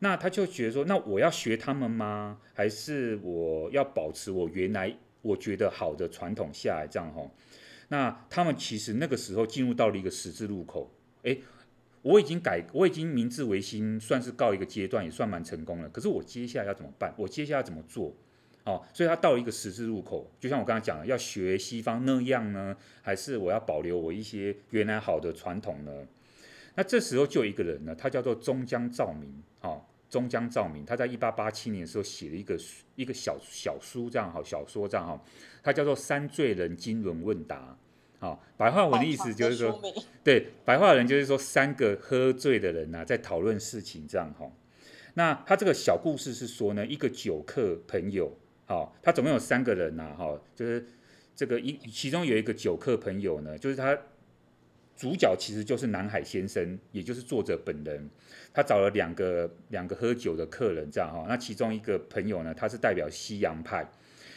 [0.00, 2.38] 那他就觉得说，那我要学他们吗？
[2.54, 7.30] 还是我要保持我原来我觉得好的传统下来这样哈？
[7.88, 10.90] 那他们其实那个时候进入到了一个十字路口，
[11.22, 11.42] 诶。
[12.02, 15.88] 我已经改，我已经明治维新，算是告一个阶段，也算蛮成功了。
[15.88, 17.12] 可是我接下来要怎么办？
[17.18, 18.14] 我接下来要怎么做？
[18.64, 26.06] 哦，所以他到了一个十字路口，就像我刚才讲的，要学西方那样呢，还是我要保留我一些原来好的传统呢？
[26.78, 29.28] 那这时候就有一个人呢，他叫做中江照明，
[29.62, 32.56] 哦，中江照明，他在一八八七年的时候写了一个
[32.94, 35.20] 一个小小书，这样哈，小说这样哈，
[35.60, 37.76] 他叫做《三罪人经纶问答》。
[38.20, 39.82] 好，白话文的意思就是说，
[40.22, 44.48] 对，白话人就是说三个喝醉的人呐、啊，在讨论事情这样哈。
[45.14, 48.32] 那他这个小故事是说呢，一个酒客朋友，
[48.66, 50.86] 好，他总共有三个人呐，哈，就是
[51.34, 53.98] 这个一，其中有一个酒客朋友呢，就是他
[54.98, 58.10] 主角其实就是南海先生，也就是作者本人，
[58.52, 61.24] 他找了两个两个喝酒的客人这样哈。
[61.26, 63.88] 那其中一个朋友呢，他是代表西洋派，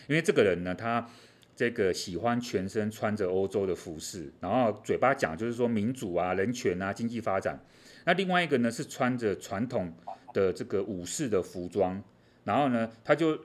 [0.08, 1.06] 因为这个人呢，他。
[1.54, 7.60] 这个喜欢全身穿着欧洲的服饰，然后嘴巴讲就是说民主啊、人权啊、经济发展。
[8.04, 9.93] 那另外一个呢是穿着传统
[10.34, 12.02] 的这个武士的服装，
[12.45, 13.38] 然后呢他就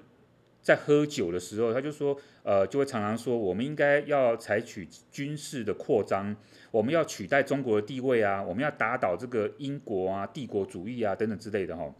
[0.66, 6.34] 在喝酒的时候，他就说，呃，就会常常说，我们应该要采取军事的扩张，
[6.72, 11.94] 我们要取代中国的地位啊，我们要打倒这个英国啊、帝国主义啊等等之类的哈。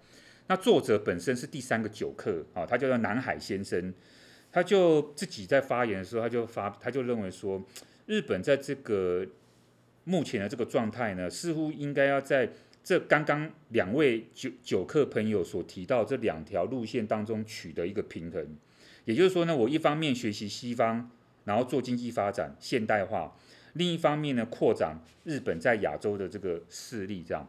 [0.48, 3.94] 那作者本身是第三个酒客啊，他叫做南海先生。
[4.50, 7.62] 他就自己在发言的时候，他就发，他就认为说，
[8.07, 9.24] 日本在这个
[10.02, 12.50] 目前的这个状态呢，似乎应该要在
[12.87, 18.57] 这刚刚两位酒酒客朋友所提到这两条路线当中取得一个平衡。
[19.07, 21.11] 也就是说呢，我一方面学习西方，
[21.46, 23.37] 然后做经济发展现代化，
[23.72, 27.49] 另一方面呢，扩展日本在亚洲的这个势力，这样。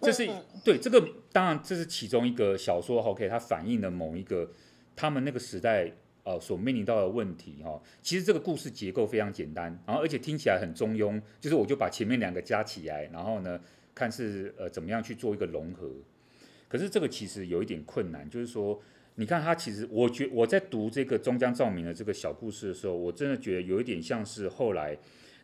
[0.00, 0.28] 这是
[0.64, 4.50] 对这个，当然这是其中一个小说，OK，它反映了某一个。
[4.96, 5.92] 他们那个时代，
[6.24, 13.58] 呃，所面临到的问题，哈，其实这个故事结构非常简单，然后而且听起来很中庸，就是我就把前面两个加起来，然后呢，
[14.00, 15.90] 看是呃怎么样去做一个融合。
[16.68, 18.80] 可是这个其实有一点困难，就是说，
[19.16, 24.96] 你看他其实，我觉我在读这个中江照明的这个小故事的时候，我真的觉得有一点像是后来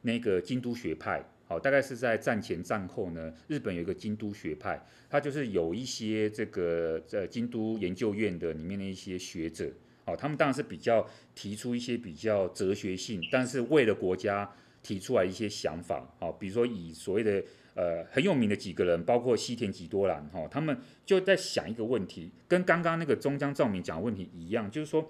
[0.02, 1.22] 那个京都学派。
[1.48, 9.70] 好，大概是在战前战后呢，日本有一个京都学派，他就是有一些这个在京都研究院的里面的一些学者，
[10.04, 14.50] 好，他们当然是比较提出一些比较哲学性，但是为了国家
[14.82, 17.40] 提出来一些想法，好，比如说以所谓的
[17.76, 25.08] 呃很有名的几个人，包括西田几多郎，哈，他们就在想一个问题，跟刚刚那个中江照明讲的问题一样，就是说，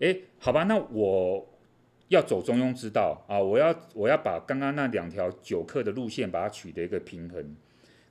[0.00, 1.52] 诶，好吧，那我。
[2.08, 3.36] 要走中庸之道啊！
[3.36, 7.56] 我要我要把刚刚那两条九克的路线把它取得一个平衡。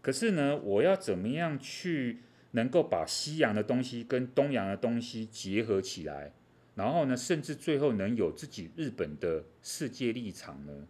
[0.01, 2.19] 可是呢，我要怎么样去
[2.51, 6.33] 能够把西洋的东西跟东洋的东西结合起来？
[6.75, 10.85] 然后呢，甚至最后能有自己日本的世界立场呢？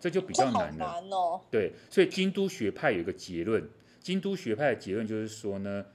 [0.00, 1.00] 这就比较难了。
[1.00, 1.40] 难哦。
[1.50, 3.68] 对，所以京都学派有一个结论，
[4.00, 5.86] 京都学派的结论就是说呢。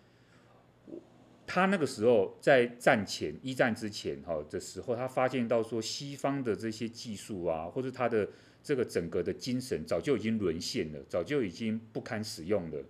[1.45, 8.27] 他那个时候在战前一战之前哈的时候，他发现到说西方的这些技术啊，或者他的
[8.63, 12.81] 这个整个的精神早就已经沦陷了，早就已经不堪使用了。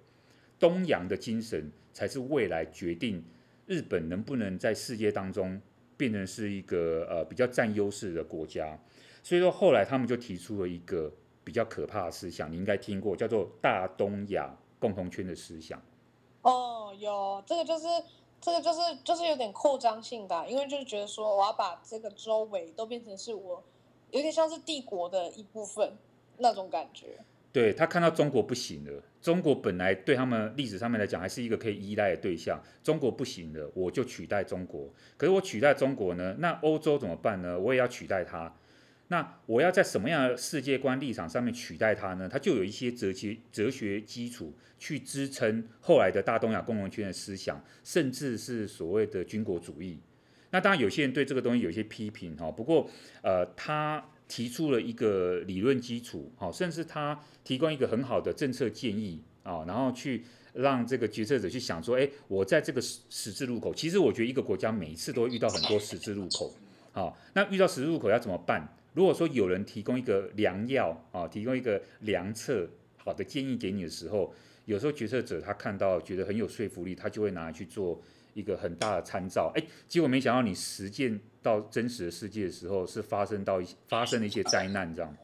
[0.60, 3.22] 东洋的精神才是未来决定
[3.66, 5.60] 日本能不能在世界当中
[5.98, 8.80] 变成是一个呃比较占优势的国家。
[9.24, 11.12] 所以说后来他们就提出了一个
[11.44, 15.82] 比较可怕的思想，你应该听过，叫做大东亚共同圈的思想。
[16.44, 17.88] 哦，有这个就是。
[18.46, 23.64] 这个就是就是有点扩张性的，因为就是觉得说我要把这个周围都变成是我，
[24.12, 25.94] 有点像是帝国的一部分
[26.40, 27.18] 那种感觉。
[27.54, 34.90] 对，他看到中国不行了，中国本来对他们历史上面来讲还是一个可以依赖的对象，中国不行了，我就取代中国。
[35.16, 37.58] 可是我取代中国呢，那欧洲怎么办呢？
[37.58, 38.54] 我也要取代他。
[39.10, 42.28] 那我要在什么样的世界观立场上面取代它呢？
[42.28, 50.00] 它就有一些哲学哲学基础去支撑后来的大东亚共荣圈的思想，甚至是所谓的军国主义。
[50.52, 52.50] 那当然，有些人对这个东西有一些批评哈。
[52.50, 52.90] 不过，
[53.22, 66.54] 呃，他提出了一个理论基础，好，甚至他提供一个很好的政策建议啊，然后去让这个决策者去想说，诶，我在这个十字路口，其实我觉得一个国家每一次都会遇到很多十字路口，
[66.92, 68.76] 好，那遇到十字路口要怎么办？
[68.94, 74.34] 如果说有人提供一个良药啊，提供一个良策好的建议给你的时候，
[74.66, 78.00] 有时候决策者他看到觉得很有说服力，他就会拿来去做
[78.34, 79.52] 一个很大的参照。
[79.56, 85.18] 哎，结果没想到你实践到真实的世界的时候，是发生到一些发生了一些灾难，这样。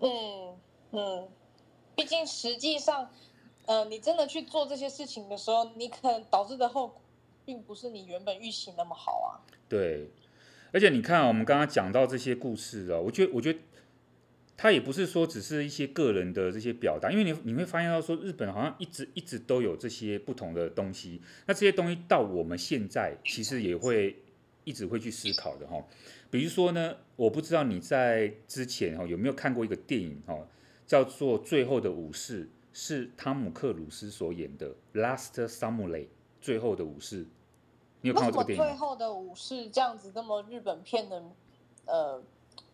[0.00, 0.56] 嗯
[0.90, 1.28] 嗯，
[1.96, 3.10] 毕竟实际上，
[3.66, 7.00] 呃，你真的去做这些事情的时候，你可能导致的后果，
[7.44, 9.40] 并不是你原本预期那么好啊。
[9.68, 10.10] 对，
[10.72, 13.58] 而且你看，我们刚刚讲到这些故事啊，我觉得，我觉得。
[14.54, 24.14] 他也不是说只是一些个人的这些表达，因为你你会发现到说日本好像一直一直都有这些不同的东西，那这些东西到我们现在其实也会
[24.62, 25.84] 一直会去思考的哈。
[26.30, 30.46] 比如说呢，我不知道你在之前哈有没有看过一个电影哈，
[30.86, 36.02] 叫做《最后的武士》，是汤姆克鲁斯所演的《Last Samurai》
[36.40, 37.26] 最后的武士。
[38.02, 38.64] 你有看过这个电影？
[38.64, 41.22] 最后的武士这样子这么日本片的
[41.86, 42.22] 呃。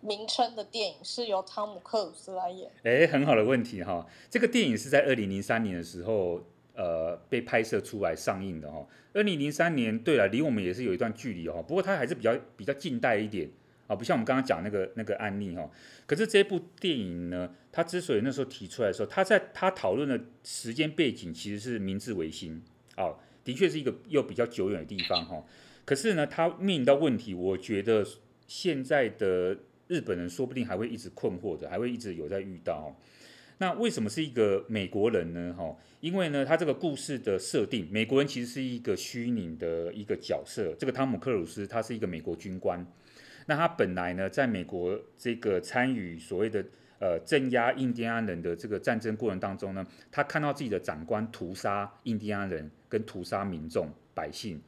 [0.01, 2.71] 名称的电影是由汤姆克鲁斯来演。
[2.85, 4.07] 哎，很好的问题哈。
[4.31, 6.41] 这个电影是在二零零三年的时候，
[6.77, 8.87] 呃，被拍摄出来上映的哈。
[9.13, 11.61] 二零零三年，对了，离我们也是有一段距离哈。
[11.63, 13.51] 不过它还是比较比较近代一点
[13.89, 15.69] 啊，不像我们刚刚讲那个那个案例哈。
[16.07, 22.63] 可是这部电影呢，它之所以那时候提出来的时候，它在它讨论的时间背景其实是明治维新
[22.95, 23.17] 啊，
[23.49, 25.43] 的确是一个又比较久远的地方哈。
[25.85, 28.07] 可是呢，它面临到问题，我觉得
[28.47, 29.59] 现在的。
[29.91, 32.95] 日本人说不定还会一直困惑着，还会一直有在遇到。
[33.57, 35.55] 那为什么是一个美国人呢？
[35.57, 40.75] 哈，因为呢，他这个故事的设定，美国人其实是一个虚拟的一个角色。
[40.79, 42.87] 这个汤姆克鲁斯他是一个美国军官，
[43.47, 46.63] 那他本来呢，在美国这个参与所谓的
[47.01, 54.61] 呃镇压印第安人的这个战争过程当中呢，他看到自己的长官屠杀印第安人跟屠杀民众百姓，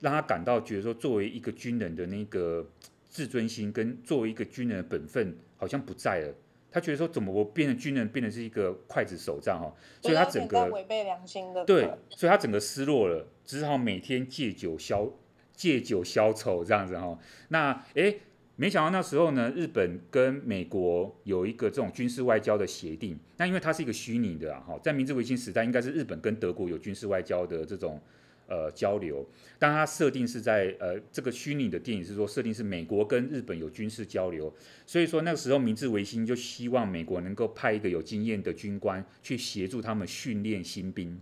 [0.00, 2.66] 让他感到觉得说，作为一个军人的那个。
[3.06, 6.34] 自尊心跟作为一个军人的本分好像不在了，
[6.68, 15.08] 他觉得说怎么我变成军人变成是一个刽子手这样哈，所以他整个违背良心的，对，所以他整个失落了，只好每天借酒消
[15.52, 17.16] 借酒消愁这样子哈。
[17.50, 18.18] 那诶，
[18.56, 28.00] 没想到那时候呢，日本跟美国有一个这种军事外交的协定，那因为它是一个虚拟的哈，在明治维新时代应该是日本跟德国有军事外交的这种。
[28.46, 29.26] 呃，交流，
[29.58, 41.18] 但它设定是在呃这个虚拟的电影是说设定是美国跟日本有军事交流，所以说那个时候明治维新就希望美国能够派一个有经验的军官去协助他们训练新兵。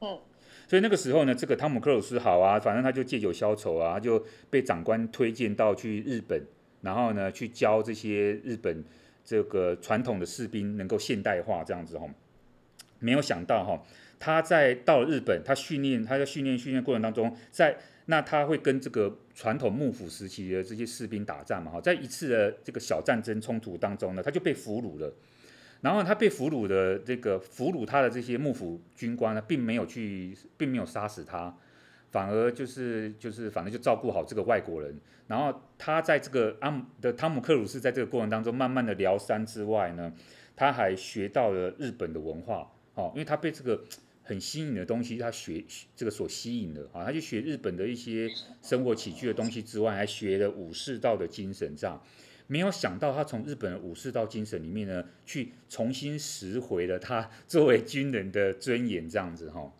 [0.00, 0.16] 嗯，
[0.68, 6.40] 所以那个时候呢，这个汤姆克鲁斯好啊，反正他就借酒消愁啊，就被长官推荐到去日本，
[6.84, 8.84] 然后呢去教这些日本
[9.24, 12.06] 这个传统的士兵能够现代化这样子哈，
[13.00, 13.82] 没有想到哈。
[14.20, 25.12] 他在到日本，他训练，他在训练训练过程当中，在那他会跟这个传统幕府时期的这些士兵打仗嘛，哈，在一次的这个小战争冲突当中呢，他就被俘虏了。
[25.82, 31.54] 然后他被俘虏的这个俘虏他的这些幕府军官呢，并没有去，并没有杀死他，
[32.14, 34.96] 反而就是就是反正就照顾好这个外国人。
[35.26, 40.12] 然后他在这个阿姆的汤姆克鲁斯在这个过程当中，慢慢的疗伤之外呢，
[40.54, 43.82] 他还学到了日本的文化，哦，因为他被这个。
[44.26, 45.62] 很新颖的东西，他学
[45.94, 48.26] 这个所吸引的啊，他就学日本的一些
[48.62, 51.76] 生活起居的东西之外，还学了武士道的精神。
[51.76, 52.02] 这样，
[52.46, 59.06] 没有想到他从日本的武士道精神里面呢，去重新拾回了他 作为军人的尊严。
[59.06, 59.70] 这样子哈，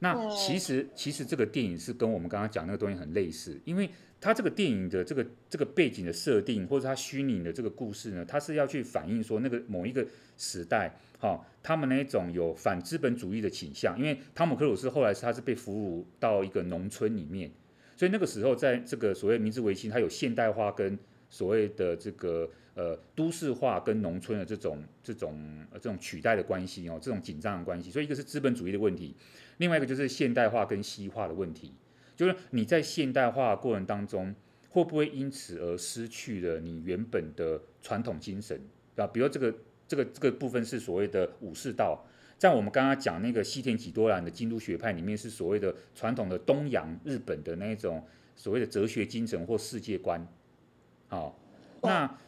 [0.00, 3.88] 那其实其实这个电影是跟我们刚刚讲那个东西很类似，因为
[4.20, 10.06] 它这个电影的这个这个背景的设定，或者它虚拟的这个故事呢，它是要去反映说那个某一个
[10.36, 10.94] 时代。
[11.18, 17.50] 好，他们那种有反资本主义的倾向，因为汤姆克鲁斯后来是他是被俘虏到一个农村里面，
[17.96, 20.98] 所以那个时候在这个所谓明治维新，它有现代化跟
[21.30, 29.16] 所谓的这个呃都市化跟农村的这种这种这种取代的关系哦，这种紧张的关系，所以一个是资本主义的问题，
[29.58, 31.72] 另外一个就是现代化跟西化的问题，
[32.16, 34.34] 就是你在现代化过程当中，
[34.70, 38.60] 会不会因此而失去了你原本的传统精神
[38.96, 39.06] 啊？
[39.06, 39.54] 比如这个。
[39.88, 42.04] 这个这个部分是所谓的武士道，
[42.36, 50.26] 在我们刚刚讲那个西田几多兰的京都学派里面，是所谓的传统的东洋日本的那种所谓的哲学精神或世界观。
[51.06, 51.34] 好、哦，
[51.82, 52.18] 那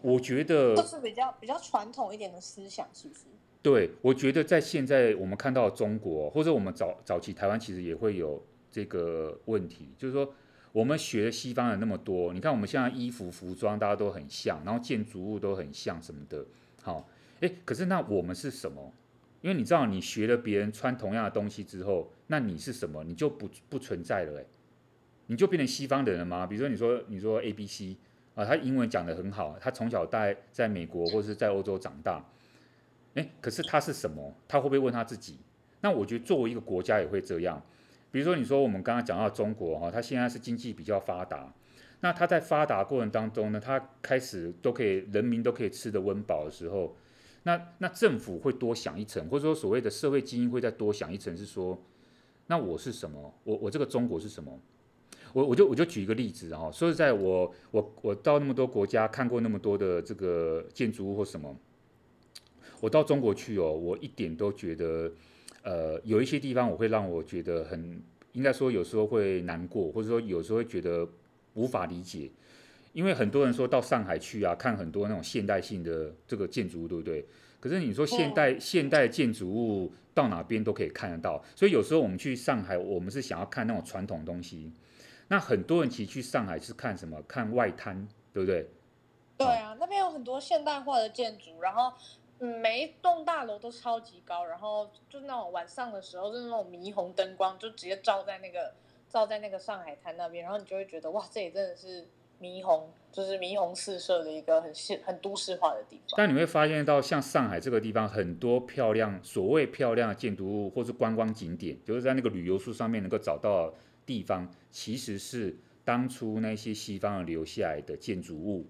[0.00, 3.24] 我觉得都是比较比较传统一点的思想，是不是？
[3.62, 10.32] 对，我觉得在现在我们看到中国，或者我们早早期台湾，其实也会有这个问题，就是说
[10.72, 16.44] 我们学西方人那么多，你看我们现在衣服服装大家都很像，然后建筑物都很像什么的。
[16.82, 17.08] 好，
[17.40, 18.92] 诶，可是那我们是什么？
[19.42, 23.02] 因为你知道，你学了别人穿同样的东西之后，那你是什么？
[23.04, 24.46] 你就不不存在了，诶，
[25.26, 26.46] 你就变成西方人了吗？
[26.46, 27.96] 比如说，你说你说 A B C
[28.34, 32.24] 啊，他英文讲得很好，他从小在在美国或者是在欧洲长大，
[33.16, 34.32] 诶，可是他是什么？
[34.48, 35.38] 他会不会问他自己？
[35.82, 37.62] 那我觉得作为一个国家也会这样，
[38.10, 41.52] 比如说你说我们刚刚讲到中国哈，它现在是经济比较发达，
[42.00, 46.96] 那它在发达过程当中呢，它开始都可以人民都可以吃得温饱的时候，
[47.44, 51.80] 那那政府会多想一层，或者说所谓的社会精英会再多想一层，是说，
[52.48, 53.34] 那我是什么？
[53.44, 54.60] 我我这个中国是什么？
[55.32, 61.54] 我我就我就举一个例子哈，说实在我我我到那么多国家看过那么多的这个建筑物或什么，
[62.80, 65.10] 我到中国去哦，我一点都觉得，
[65.62, 68.02] 呃，有一些地方我会让我觉得很，
[68.32, 71.08] 应该说有时候会难过，或者说有时候会觉得
[71.54, 72.30] 无法理解，
[72.92, 77.26] 因为很多人说到上海去啊，看很多那种现代性的这个建筑物，对不对？
[77.58, 84.70] 可是你说现代现代建筑物到哪边都可以看得到，所以有时候我们去上海，我们是想要看那种传统东西。
[85.28, 87.20] 那很多人其实去上海是看什么？
[87.26, 88.68] 看外滩，对不对？
[89.38, 98.74] 对啊，那边有很多现代化的建筑，然后嗯，每一栋大楼都超级高，然后就那种晚上的时候，就是那种霓虹灯光，就直接照在那个
[99.08, 102.06] 照在那个上海滩那边，然后你就会觉得哇，这里真的是
[102.40, 106.14] 霓虹，就是霓虹四射的一个很现很都市化的地方。
[106.16, 113.72] 但你会发现到像上海这个地方，很多漂亮所谓漂亮的建筑物或是观光景点，就是在那个旅游书上面能够找到。
[114.06, 118.64] 地方其实是当初那些西方人留下来的建筑物，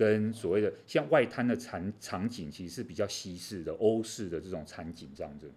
[0.00, 5.52] 跟所谓的像外滩的场场景，其实是比较西式的欧式的这种场景这样子。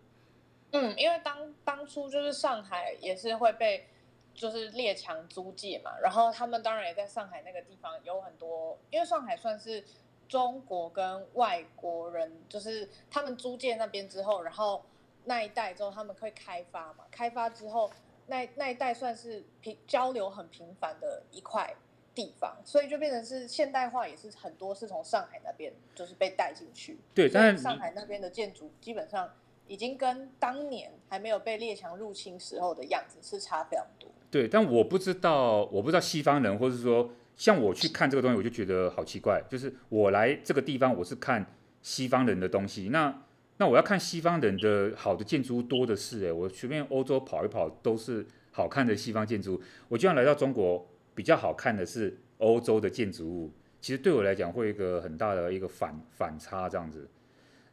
[0.72, 3.88] 嗯，因为当当初就是上海也是会被
[4.34, 9.82] 就是列强租界嘛，然后他们当然也在上海那个地方有很多，因为上海算是
[10.28, 14.84] 中国跟外国人，就是他们租界那边之后，然后
[15.24, 17.89] 那一带之后他们会开发嘛，开发之后。
[18.26, 21.76] 那那一带算是平交流很频繁的一块
[22.16, 26.97] 地方，所以就变成是现代化，也是很多是从上海那边就是被带进去。
[27.14, 29.30] 对，但上海那边的建筑基本上
[29.68, 34.09] 已经跟当年还没有被列强入侵时候的样子是差非常多。
[34.30, 41.45] 对，但我不知道，我不知道西方人，或是说像我去看这个东西，我就觉得好奇怪，就是我来这个地方，我是看
[41.82, 43.24] 西方人的东西，那。
[43.57, 49.61] 那我要看西方人的好的建筑多的是，哎，我随便欧洲跑一跑都是好看的西方建筑。
[49.88, 50.84] 我就算来到中国，
[51.16, 53.51] 比较好看的是欧洲的建筑物。
[53.82, 57.09] 其实对我来讲，会有一个很大的一个反反差这样子。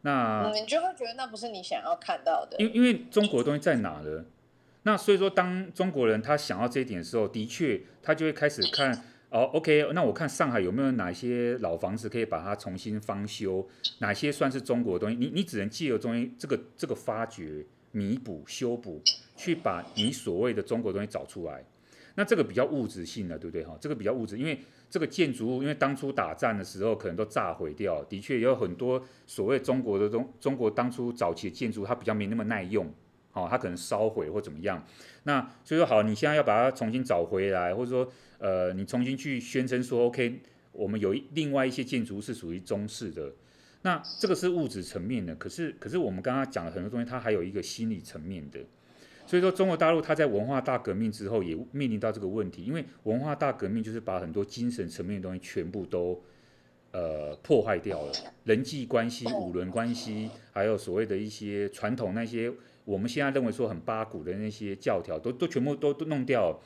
[0.02, 2.56] 那、嗯、你就会觉得那不是你想要看到的。
[2.58, 4.24] 因因为中国的东西在哪呢？
[4.82, 9.04] 那所以说，当中国人他想要这一点的时候，的确他就会开始看。
[9.30, 13.64] 哦、oh，OK，那我看上海有没有哪些老房子可以把它重新翻修？
[14.00, 15.16] 哪些算是中国的东西？
[15.16, 19.00] 你你只能借由中间这个这个发掘、弥补、修补，
[19.36, 21.64] 去把你所谓的中国的东西找出来。
[22.20, 23.64] 那这个比较物质性的，对不对？
[23.64, 24.60] 哈，这个比较物质，因为
[24.90, 32.92] 这个建筑物，因为当初打仗的时候可能都炸毁掉，的确有很多所谓中国的中中国当初早期的建筑，它比较没那么耐用，
[33.32, 34.84] 哦，它可能烧毁或怎么样。
[35.22, 38.12] 那所以说好，你现在要把它重新找回来，或者说。
[38.42, 40.40] 呃，你重新去宣称说，OK，
[40.72, 43.30] 我们有另外一些建筑是属于中式的，
[43.82, 45.34] 那这个是物质层面的。
[45.34, 48.60] 可是，可是我们刚刚讲了很多东西，它还有一个心理层面的。
[49.30, 56.20] 所以说，中国大陆它在文化大革命之后也面临到这个问题，因为文化大革命就是把很多精神层面的东西全部都
[56.90, 58.12] 呃破坏掉了，
[58.42, 62.52] 人际关系、五伦关系，还有所谓的一些传统那些
[62.84, 66.58] 我们现在认为说很八股的那些教条，都都全部都都弄掉了。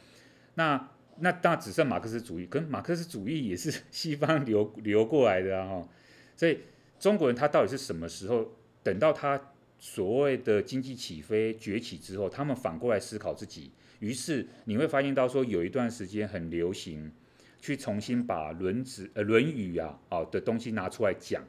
[0.55, 0.89] 那
[1.19, 5.87] 那当然只剩马克思主义，跟马克思主义也是 西方流流过来的啊，
[6.35, 6.61] 所以
[6.99, 9.39] 中国人他到底是什么时候等到他
[9.87, 17.13] 所谓的经济起飞崛起之后，他们反过来思考自己，于是你会发现到说有一段时间很流行
[17.61, 21.45] 去重新把《论子》呃《论语》啊啊的东西拿出来讲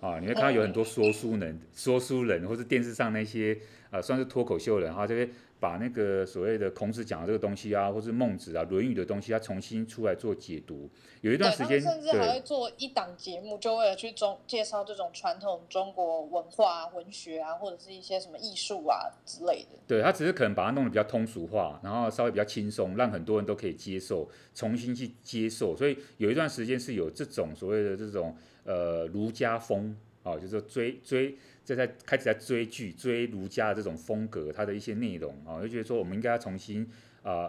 [0.00, 3.56] 啊，你会看到有很多说书人、说书人，或是电视上那些
[3.90, 5.30] 啊算是脱口秀人哈这些。
[5.60, 10.88] 把那个所谓的孔子讲的这个东西啊，或是孟子啊、《论语》的东西，他重新出来做解读。
[11.20, 19.78] 有一段时间，甚至还会做一档节目，就为了去中介绍这种传统中国文化、文学啊，或者是一些什么艺术啊之类的。
[19.86, 25.76] 对，他只是可能把它弄得比较通俗化，然后稍微比较轻松，让很多人都可以接受，重新去接受。
[25.76, 28.34] 所以有一段时间是有这种所谓的这种
[28.64, 31.36] 呃儒家风啊，就是追追。
[31.70, 36.84] 就在开始在追剧、追儒家的这种风格，它的一些内容啊，就觉得说我们应该要重新
[37.22, 37.48] 啊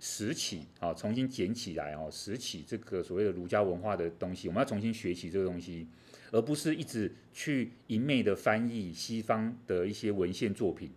[0.00, 5.86] 拾起啊，重新捡起来哦，拾起这个所谓的儒家文化的东西，我们要重新学习这个东西，
[6.32, 10.90] 而不是一直去一昧的翻译西方的一些文献作品。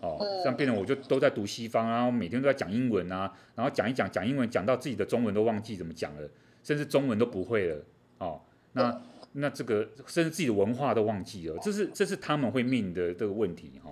[0.00, 6.28] 哦，这样变成我就都在读西方啊，每天都在讲英文啊，然后讲一讲讲英文，讲到自己的中文都忘记怎么讲了，
[6.64, 7.84] 甚至中文都不会了。
[8.18, 8.40] 哦，
[8.72, 9.00] 那。
[9.38, 13.90] 那这个甚至自己的文化都忘记了，这是这是他们会面临的这个问题哈。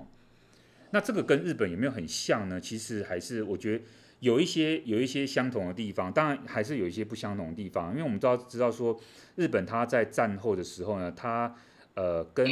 [0.90, 2.60] 那这个跟日本有没有很像呢？
[2.60, 3.84] 其实还是我觉得
[4.20, 7.90] 有一些有一些相同的地方，当然还是有一些不相同的地方。
[7.90, 8.98] 因为我们知道知道说，
[9.34, 11.54] 日本它在战后的时候呢，它
[11.94, 12.48] 呃跟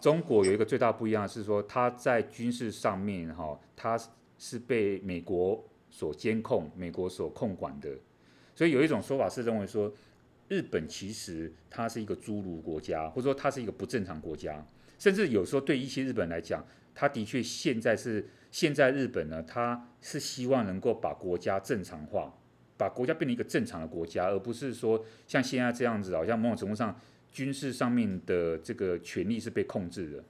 [0.00, 3.98] 中国有一个最大不一样是说，它在军事上面哈，它
[4.38, 7.90] 是被美国所监控、美国所控管的。
[8.54, 9.92] 所以有一种说法是认为说，
[10.48, 14.64] 日本其实它是一个侏儒国家，或者说它是一个不正常国家。
[14.98, 22.34] 甚至有时候对一些日本来讲，他的确现在是现在日本呢，他是希望能够把国家正常化，
[22.76, 30.24] 把国家变成一个正常的国家，而不是说像现在这样子，好像某种程度上军事上面的这个权力是被控制的。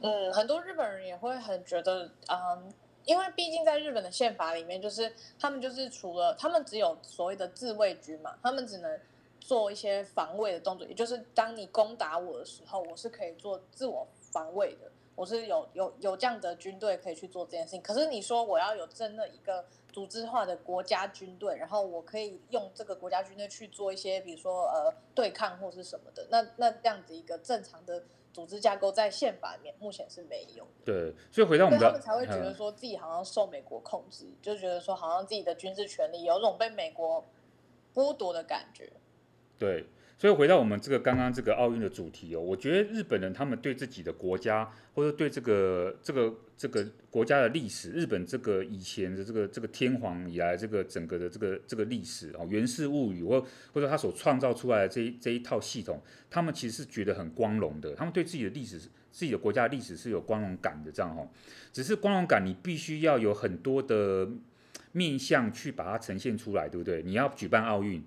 [0.00, 2.72] 嗯，很多日本人也会很觉得，嗯，
[3.04, 8.98] 因为毕竟在日本的宪法里面，就是他们就是除了他们只有所谓的自卫军嘛，他们只能。
[9.44, 14.90] 做一些防卫的动作，也就是当你攻打我的时候，我是可以做自我防卫的。
[15.14, 17.82] 我是有有有这样的军队可以去做这件事情。
[17.82, 30.86] 可是你说我要有真的一个组织化的国家军队，然后我可以用这个国家军队去做一些，比如说呃对抗或是什么的，那那这样子一个正常的组织架构在宪法里面目前是没有的。
[30.86, 37.22] 对，所以回到我们的，他们才会觉得说自己好像受美国控制，嗯、就觉得说好像自己的军事权利有种被美国
[37.94, 38.90] 剥夺的感觉。
[39.58, 39.86] 对，
[40.18, 58.78] 所以回到我们这个刚刚这个奥运的主题哦，我觉得日本人他们对自己的国家，或者对这个这个这个国家的历史，日本这个以前的这个这个天皇以来这个整个的这个这个历史哦，源氏物语或或者他所创造出来的这一这一套系统，他们其实是觉得很光荣的，他们对自己的历史、
[59.12, 61.28] 自己的国家历史是有光荣感的，这样哦。
[61.72, 64.28] 只是光荣感，你必须要有很多的
[64.92, 67.02] 面向去把它呈现出来，对不对？
[67.02, 68.02] 你要举办奥运。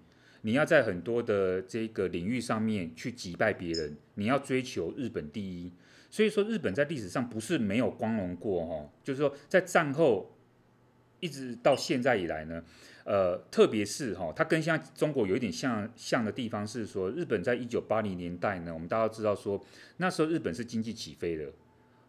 [0.47, 5.69] 你要在很多的这个领域上面去击败别人，你要追求日本第一。
[6.09, 10.37] 所以说，日本在历史上不是没有光荣过哈，就是说在战后
[11.19, 12.63] 一直到现在以来呢，
[13.03, 19.61] 呃，特别是哈，它跟像中国有一点像像的地方是说，日本在一九八零年代呢，我们大家知道说
[19.97, 21.51] 那时候日本是经济起飞的。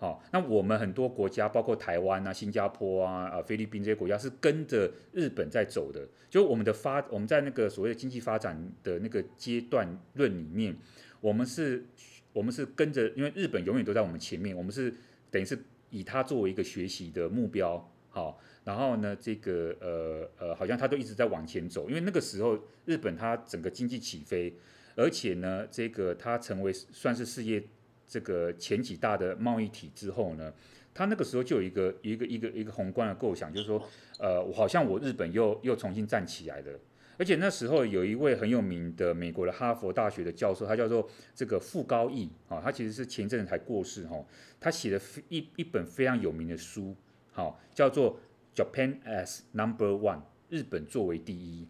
[0.00, 6.06] 好，那我们很多国家，包括台湾啊、新加坡啊、啊菲律宾这些国家，是跟着日本在走的。
[6.30, 10.76] 就我们的发，我们在那个所谓的经济发展的那个阶段论里面，
[11.20, 11.84] 我们是，
[12.32, 14.94] 我们是跟着，因为日本永远都在我们前面，我们是
[15.32, 15.58] 等于是
[15.90, 17.92] 以它作为一个学习的目标。
[18.10, 24.54] 好，然后呢，这个呃呃，好像它都一直在往前走，因为那个时候日本它整个经济起飞，
[24.94, 27.64] 而且呢，这个它成为算是世界。
[28.08, 30.52] 这个前几大的贸易体之后呢，
[30.94, 33.80] 他那个时候就有一个一个一个一个宏观的构想，就是说，
[34.18, 36.80] 呃，我好像我日本又又重新站起来了。
[37.18, 44.24] 而且那时候有一位很有名的美国的哈佛大学的教授，他叫做这个傅高义啊，他其实是前一阵子才过世哈，
[44.60, 46.94] 他写了一一本非常有名的书，
[47.32, 48.20] 好，叫做
[48.54, 51.66] Japan as Number One，日本作为第一，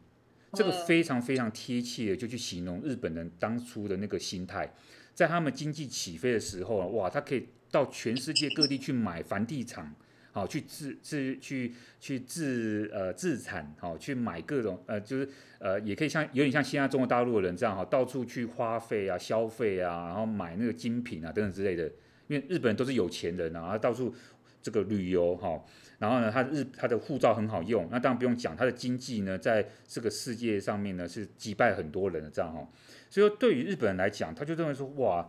[0.53, 4.75] 这个非常非常贴切的就去形容日本人当初的那个心态。
[5.19, 9.93] 在他们经济起飞的时候，哇，他可以到全世界各地去买房地产，
[10.31, 21.91] 好去自自去去自呃自产，好去买各种呃就是呃也可以像有点像现在中国大陆的人这样哈，到处去花费啊消费啊，然后买那个精品啊等等之类的。
[22.29, 24.15] 因为日本人都是有钱人啊，然后到处
[24.63, 25.61] 这个旅游哈，
[25.99, 32.65] 然后呢，他日他的护照很好用，那当然不用讲，他的经济呢在这个世界上面呢是击败很多人的这样哈。
[33.11, 35.29] 所以说，对于日本人来讲，他就认为说，哇，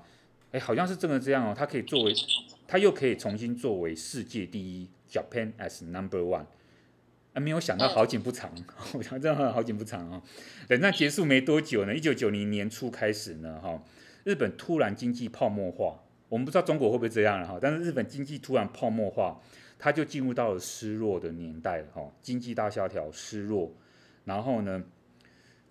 [0.52, 1.56] 哎，好像是真的这样哦。
[1.58, 2.14] 他可以作为，
[2.68, 6.46] 他又可以重新作为世界第一，Japan as number one。
[7.34, 8.52] 啊，没有想到好景不长，
[8.94, 10.22] 我想真的好景不长哦。
[10.68, 13.82] 等那结束没多久呢，一九九零年初开始呢，哈，
[14.24, 16.00] 日本突然经济泡沫化。
[16.28, 19.40] 我们不知道中国会不会这样了哈，但是日本经济突然泡沫化，
[19.80, 23.72] 它就进入到了失落的年代了哈，经济大萧条，失落，
[24.26, 24.84] 然后呢？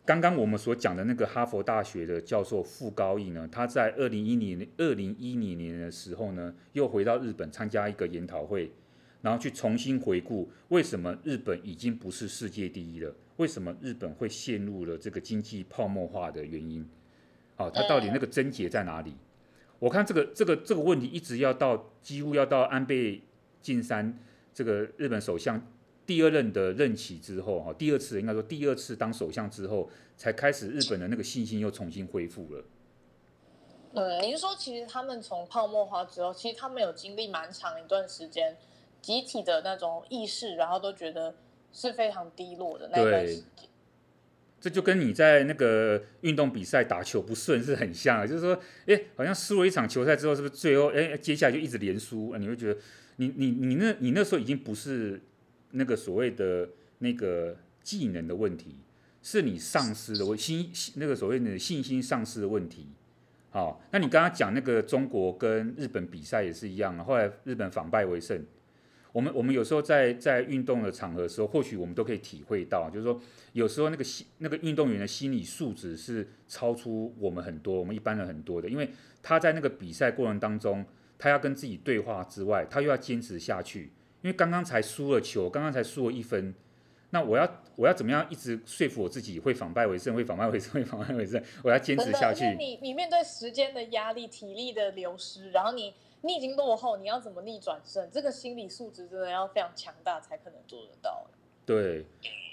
[0.09, 8.73] 刚刚我们所讲的那个哈佛大学的教授傅高义呢，他在二零一零年二零一零年的时候呢，又回到日本参加一个研讨会，
[9.21, 16.89] 然后去重新回顾为什么日本已经不是世界第一了，为什么日本会陷入了这个经济泡沫化的原因，
[17.59, 19.13] 哦，他到底那个症结在哪里？
[19.79, 23.21] 我看这个这个这个问题一直要到几乎要到安倍
[23.61, 24.19] 晋三
[24.55, 25.63] 这个日本首相。
[26.09, 32.65] 第二任的任期之后，哈，第二次应该说第二次当首相之后，才开始日本的那个信心又重新恢复了。
[33.93, 38.57] 嗯，您说其实他们从泡沫化之后，其实他们有经历蛮长一段时间
[39.03, 41.35] 集体的那种意识，然后都觉得
[41.75, 43.69] 是非常低落的那段时间。
[44.59, 52.35] 这就跟你在那个运动比赛打球不顺是很像的，就是说，哎，好像输了一场球赛之后，是不是最后，哎，接下来就一直连输？
[52.39, 52.81] 你会觉得
[53.17, 55.21] 你，你你你那，你那时候已经不是
[55.73, 58.77] 那个所谓的那个技能的问题，
[59.23, 62.89] 是你丧失的信那个所谓的信心丧失的问题。
[63.51, 68.45] 好，那你刚刚讲那个中国跟日本比赛也是一样，后来日本反败为胜。
[69.11, 73.19] 我们我们有时候在在运动的场合的时候，或许我们都可以体会到，就是说
[73.55, 78.91] 有时候那个心那个运动员的心理素质是超出我们很多，我们一般人很多的，因为
[79.23, 80.85] 他在那个比赛过程当中，
[81.17, 83.91] 他要跟自己对话之外，他又要坚持下去，
[84.23, 86.55] 因为刚刚才输了球，刚刚才输了一分，
[87.11, 92.45] 那我要我要怎么样一直说服我自己会反败为胜，会反败为胜，会反败为胜， 我要坚持下去。
[92.57, 95.95] 你你面对时间的压力、体力的流失，然后你。
[96.23, 98.11] 你已经落后，你要怎么逆转胜？
[98.11, 101.25] 这个心理素质真的要非常强大才可能做得到。
[101.65, 102.05] 对，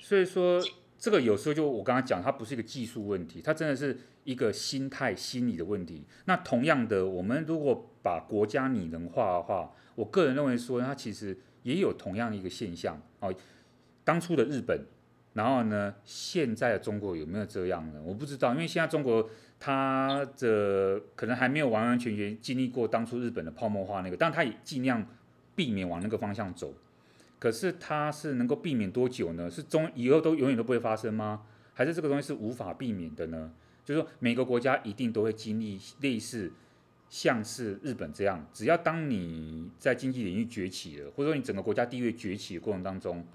[0.04, 0.62] 所以说
[1.00, 6.06] 这个有时候就我刚刚讲，它不是一个技术问题，它真的是一个心态、心理的问题。
[6.26, 11.36] 那同样的，我们如果把国家拟人化的话，我个人认为说，它其实
[11.66, 13.36] 也有同样的一个现象哦。
[14.06, 14.80] 当初的日本，
[15.34, 18.02] 然后呢，现在的中国有没有这样呢？
[18.06, 19.30] 我不知道，因为现在中国。
[19.58, 25.04] 它的可能还没有完完全全经历过当初日本的泡沫化那个，但它也尽量
[25.56, 26.74] 避免往那个方向走。
[27.40, 29.50] 可是它是能够避免多久呢？
[29.50, 31.44] 是中以后都永远都不会发生吗？
[31.74, 33.54] 还是这个东西是无法避免的呢？
[33.86, 36.52] 就是说每个国家一定都会经历类似
[37.10, 43.26] 像是日本这样，只要当你在经济领域崛起了，或者说你整个国家地位崛起的过程当中，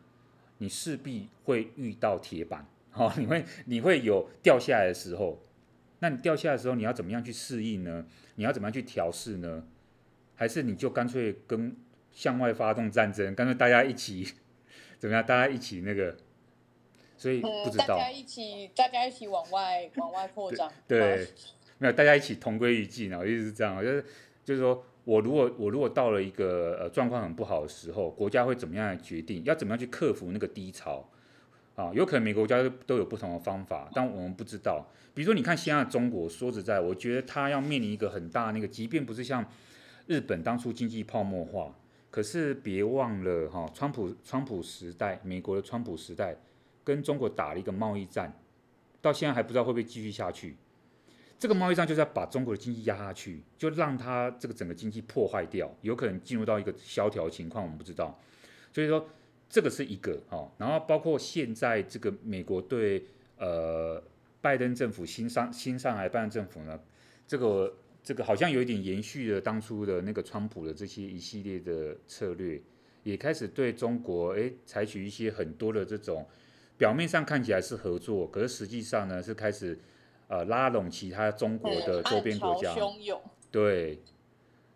[0.58, 5.40] 你势必会遇到铁板， 哦，你会你会有掉下来的时候。
[6.02, 8.06] 那你掉下来的时候，你要怎么样去适应呢？
[8.36, 9.64] 你要怎么样去调试呢？
[10.34, 11.76] 还是你就干脆跟
[12.10, 14.26] 向外发动战争，干脆大家一起
[14.98, 15.24] 怎么样？
[15.24, 16.16] 大家一起那个，
[17.18, 17.96] 所以不知道。
[17.96, 20.72] 嗯、大家一起，大家一起往外往外扩张。
[20.88, 21.28] 对，对
[21.80, 23.18] 没有，大家一起同归于尽啊！
[23.18, 24.04] 我一直是这样，就是
[24.44, 29.42] 就是说我如果我如果到了一个呃状况很不好的时候，国家会怎么样来决定？
[29.44, 31.08] 要怎么样去克服那个低潮？
[31.76, 34.86] 啊，有可能每个国家都有不同的方法，但我们不知道。
[35.14, 39.42] 比如说，你看现在中国，说实在，我觉得它要面临一个很大那个，即便不是像
[40.06, 41.74] 日本当初经济泡沫化，
[42.10, 46.36] 可是别忘了哈，川普川普时代，美国的川普时代
[46.84, 48.38] 跟中国打了一个贸易战，
[49.00, 50.56] 到现在还不知道会不会继续下去。
[51.40, 58.16] 这个贸易战就是要把中国的经济压下去，就让他这个整个经济破坏掉，有可能进入到一个萧条情况，我们不知道。
[58.72, 59.08] 所以说。
[59.52, 63.04] 这个是一个哦，然后包括现在这个美国对
[63.36, 64.00] 呃
[64.40, 66.78] 拜登政府新上新上来拜登政府呢，
[67.26, 72.62] 这个这个好像有一点延续了当初的那个川普的这些一系列的策略，
[73.02, 76.24] 也开始对中国诶采取一些很多的这种
[76.78, 79.76] 表面上看起来是合作，可是实际上呢是开始
[80.30, 82.72] 呃拉拢其他中国的周边国家，
[83.50, 84.00] 对。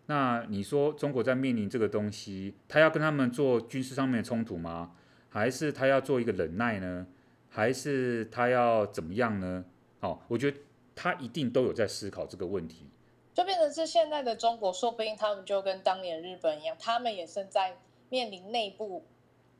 [0.07, 4.97] 那你说中国在面临这个东西，他要跟他们做军事上面的冲突吗？
[5.31, 7.07] 还是他要做一个忍耐呢？
[7.49, 9.65] 还是他要怎么样呢？
[10.01, 10.59] 哦，我觉得
[10.95, 12.89] 他一定都有在思考这个问题。
[13.33, 17.79] 就变成是现在的中国，说不定他们就跟当年日本一样，他们也是在
[18.11, 19.05] 面临内部，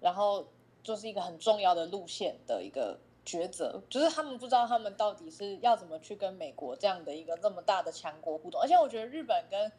[0.01, 0.49] 然后
[0.83, 9.73] 就是一个很重要的路线的一个抉择，就是他们不知道他们到底是要怎么去跟美国这样的一个这么大的强国互动，而且我觉得日本跟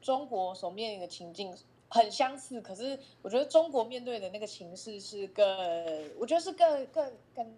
[0.00, 1.56] 中国所面临的情境
[1.88, 5.44] 很相似，可是我觉得中国面对的那个情势是更，
[6.18, 7.54] 我觉得是更更更，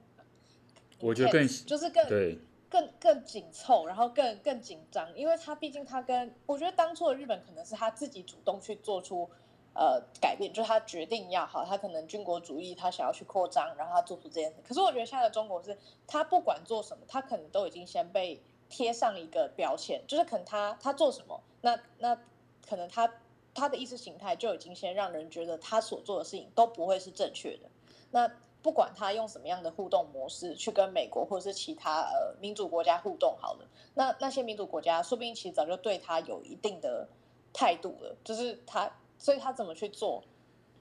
[1.00, 2.38] 我觉得更就是更对。
[2.70, 9.30] 更更紧凑，然后更更紧张，因为他毕竟他跟我觉得当初的日本可能是他自己主动去做出
[9.74, 14.56] 呃改变，就是他决定要好，他可能军国主义，他想要去扩张，然后他做出这件事。
[14.66, 22.18] 可是我觉得现在的中国是，他不管做什么，他可能都已经先被贴上一个标签，就是可能他他做什么，那那。
[22.66, 23.12] 可能他
[23.52, 27.68] 他的意识形态就已经先让人觉得他所做的事情都不会是正确的。
[28.10, 28.26] 那
[28.62, 37.06] 不管他用什么样的互动模式去跟美国或者是其他呃民主国家互动好了，那那些民主国家说不定其实早就对他有一定的
[37.52, 38.16] 态度了。
[38.24, 38.90] 就是他，
[39.24, 40.22] 所以他怎么去做，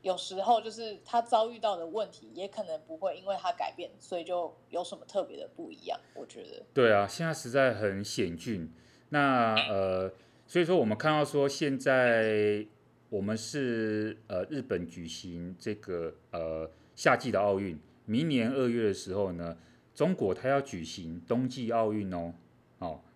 [0.01, 5.97] 有时候就是他遭遇到的问题也可能不会因为他改变，所以就有什么特别的不一样。
[6.13, 6.61] 我觉得。
[6.73, 8.69] 对啊，现在实在很险峻。
[9.11, 10.11] 那呃。
[10.45, 12.67] 所以说，我们看到说，现在
[13.09, 19.57] 我们是呃日本举行这个呃夏季的奥运，明年二月的时候呢，
[19.95, 22.33] 中国它要举行冬季奥运哦，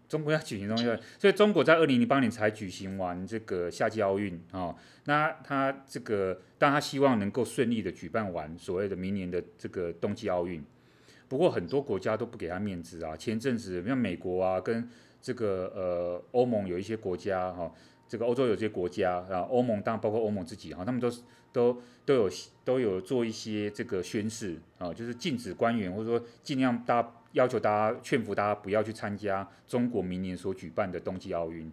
[0.08, 10.64] 中国要举行冬季奥运，所以中国在二零零八年才举行完这个夏季奥运啊，那他这个，但他希望能够顺利的举办完所谓的明年的这个冬季奥运，
[11.28, 13.18] 不过很多国家都不给他面子啊。
[13.18, 14.90] 前阵子像美国啊，跟
[15.22, 17.70] 这个呃欧盟有一些国家哈、
[18.08, 21.12] 这个欧洲有些国家啊，欧盟当然包括欧盟自己哈、他们都
[21.52, 22.30] 都都有
[22.64, 27.02] 都有做一些这个宣誓啊，就是禁止官员或者说尽量大
[27.38, 31.72] 要求大家劝服大家不要去参加中国明年所举办的冬季奥运。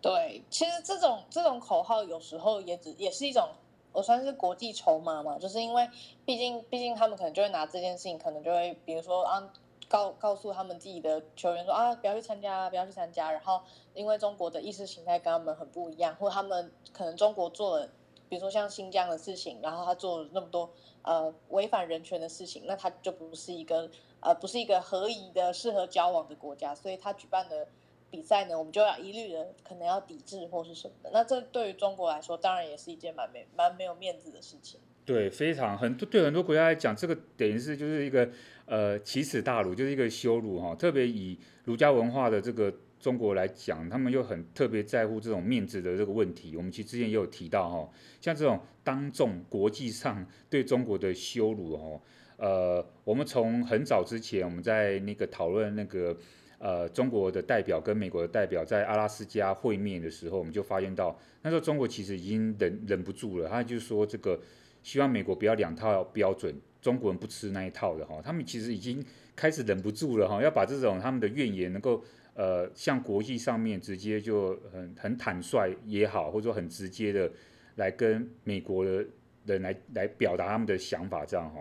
[0.00, 3.50] 对，其实这种这种口号有时候也只也是一种，
[3.92, 5.88] 我算是国际筹码嘛，就是因为
[6.24, 9.52] 毕竟毕竟他们可能就会拿这件事情，可能就会比如说啊
[9.88, 13.60] 告告诉他们自己的球员说啊不要去参加，不要去参加，然后
[13.94, 17.86] 因为中国的意识形态跟他们很不一样，或他们可能中国做了，
[18.28, 20.68] 比如说像新疆的事情，然后他做了那么多
[21.02, 23.88] 呃违反人权的事情，那他就不是一个
[24.22, 27.68] 呃不是一个合宜的适合交往的国家，所以他举办的。
[28.12, 31.08] 比赛呢，我们就要一律的可能要抵制或是什么的。
[31.14, 34.78] 那这对于中国来说，当然也是一件蛮没蛮没有面子的事情。
[35.06, 38.28] 对，非常很多对很多国家来讲，这个等于是就是一个
[38.66, 40.74] 呃奇耻大辱，就是一个羞辱哈。
[40.74, 42.70] 特别以儒家文化的这个
[43.00, 46.54] 中国来讲，他们又很特别在乎这种面子的这个问题。
[46.54, 47.88] 我们其实之前也有提到哈，
[48.20, 51.98] 像这种当众国际上对中国的羞辱哦，
[52.42, 56.16] 呃，我们从很早之前我们在那个讨论那个。
[56.64, 64.40] 呃，中国的代表跟美国的代表在阿拉斯加会面的时候，我们就发现到那时候中国其实已经忍忍不住了，他就说这个
[64.80, 72.00] 希望美国不要两套标准，中国人不吃那一套的哈，他们其实已经开始忍不住了哈，要把这种他们的怨言能够
[72.34, 77.28] 呃向国际上面直接就很很坦率也好，或者说很直接的
[77.74, 79.04] 来跟美国的
[79.46, 81.60] 人来来表达他们的想法这样哈。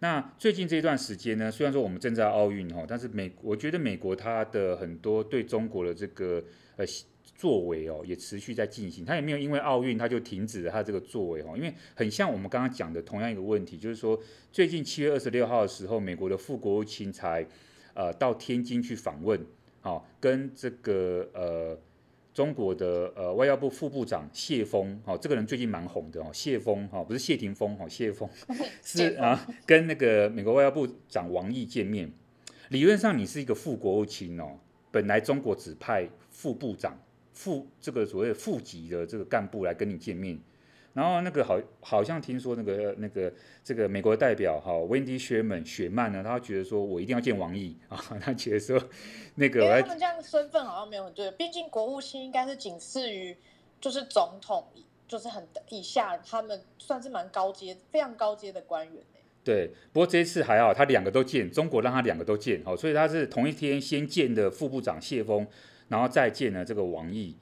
[0.00, 6.42] 那最近这段时间呢，虽然说我们正在奥运哈，但是美我觉得美国它的很多对中国的这个
[6.76, 6.84] 呃
[7.34, 9.04] 作为哦，也持续在进行。
[9.04, 14.20] 它也没有因为奥运它就停止了它这个作为哈，因为很像我们刚刚讲的同样一个问题，就是说
[14.52, 17.46] 最近七月二十六号的时候，美国的副国务卿才
[17.94, 19.40] 呃到天津去访问，
[19.80, 21.78] 好跟这个呃。
[22.36, 28.28] 中国的呃外交部副部长谢峰，哈，这个人最近蛮红的哦，谢峰哈，不是谢霆锋哦，谢峰
[28.84, 32.12] 是啊，跟那个美国外交部长王毅见面。
[32.68, 34.58] 理论上你是一个副国务卿哦，
[34.90, 37.00] 本来中国只派副部长、
[37.32, 40.38] 副这个所谓副级的这个干部来跟你见面。
[40.96, 43.30] 然后那个好，好像听说那个那个
[43.62, 48.82] 这个美国代表哈，Wendy Sherman 雪曼呢，他觉得说我一定要见王毅 啊，他觉得说
[49.34, 53.36] 那个，因为他们这样身份好像没有很对，毕竟国务卿应该是仅次于
[53.78, 54.66] 就是总统，
[55.06, 59.04] 就是很以下，他们算是蛮高阶、非常高阶的官员。
[59.44, 65.46] 对，不过这一次还好，他两个都见，中国让他两个都见，哦，所以他是同一天先见的副部长谢峰，
[65.88, 67.36] 然后再见了这个王毅。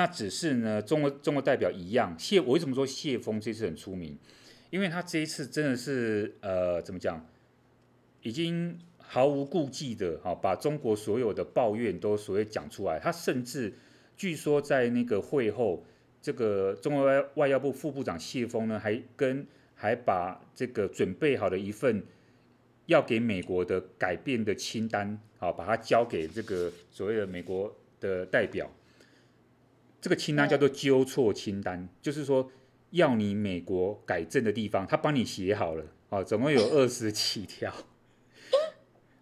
[0.00, 4.16] 那只是呢，中国中国代表一样谢，我为什么说谢峰这次很出名？
[4.70, 7.26] 因为他这一次真的是呃，怎么讲，
[8.22, 12.98] 已经毫无顾忌的哈，把中国所有的抱怨都所谓讲出来。
[12.98, 13.74] 他甚至
[14.16, 15.84] 据说在那个会后，
[16.22, 22.02] 这个中国外外交部副部长谢峰呢，还跟还把这个准备好的一份
[22.86, 28.70] 要给美国的改变的清单，好，把它交给这个所谓的美国的代表。
[30.00, 32.50] 这个清单叫做纠错清单，就是说
[32.90, 37.72] 要你美国改正的地方，他帮你写好了，哦，总共有二十七条。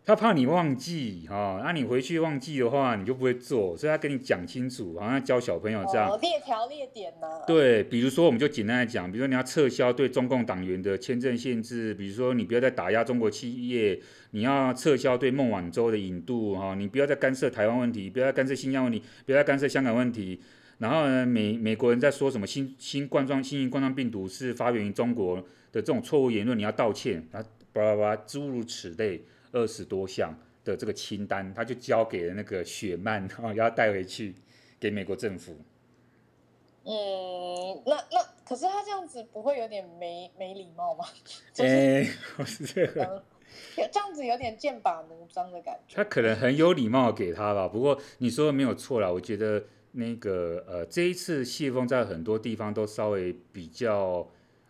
[0.07, 6.09] 他怕你忘记，哦，那你回去忘记的话，你就不会做，所以他跟你讲清楚，好像教小朋友这样。
[6.09, 7.29] 哦，列条列点呢？
[7.47, 14.01] 对，比如说我们就简单来讲，比如说你要撤销对中共党员的签证限制，比如说你不要再打压中国企业，
[14.31, 20.41] 你要撤销对孟晚舟的引渡，哈，你不要再干涉台湾问题，不要再干涉新疆问题，不要再干涉香港问题。
[20.79, 25.37] 然后呢，美美国人在说什么新新冠状新型冠状病毒是发源于中国
[25.73, 30.33] 的这种错误言论，你要道歉，啊，巴拉巴拉诸如此类二十多项
[30.65, 34.37] 的这个清单，他就交给了那个雪曼，然 后要带回去
[34.79, 35.57] 给美国政府。
[36.85, 41.05] 嗯，那那可是他这样子不会有点没没礼貌吗？
[41.59, 42.07] 哎，
[42.37, 43.25] 我是这个，
[43.77, 45.97] 嗯，这样子有点剑拔弩张的感觉。
[45.97, 49.65] 他可能很有礼貌给他吧，不过你说的没有错啦，我觉得。
[49.93, 54.29] 那个呃，这一次谢锋在很多地方都稍微比较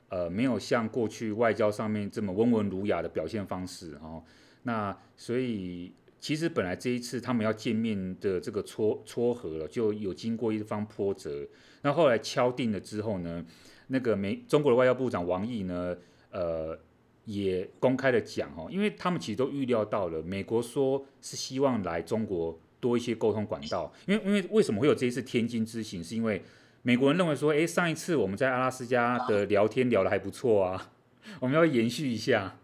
[0.09, 4.23] 呃，没有像过去外交上面这么温文儒雅的表现方式哦。
[4.63, 11.47] 那所以其实本来这一次他们要见面的这个撮撮合了，就有经过一番波折。
[11.83, 13.45] 那后来敲定了之后呢，
[13.89, 15.97] 那个美中国的外交部长王毅呢，
[16.31, 16.79] 呃，
[17.25, 22.59] 也公开的讲哦，因为他们其实都预料到了，美国说是希望来中国。
[22.81, 26.03] 多一些沟通管道，因为因为为什么会有这一次天津之行？
[26.03, 26.43] 是因为
[26.83, 30.93] 美国人认为说，诶，上一次我们在阿拉斯加的聊天聊得还不错啊，
[31.41, 32.57] 我们要延续一下。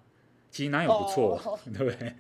[0.51, 1.59] 其实哪有不错，oh.
[1.77, 2.15] 对不对？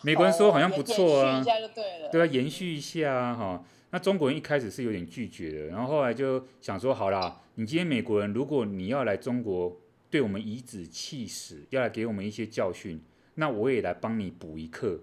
[0.00, 3.64] 美国人说好像不错啊，对，对啊，延续一下啊哈、啊。
[3.90, 9.76] 那中国人一开始是有点拒绝的，然后后来就想说，好啦，你今天美国人，如果你要来中国，
[10.08, 12.98] 对我们颐指气使，要来给我们一些教训，
[13.34, 15.00] 那我也来帮你补一课。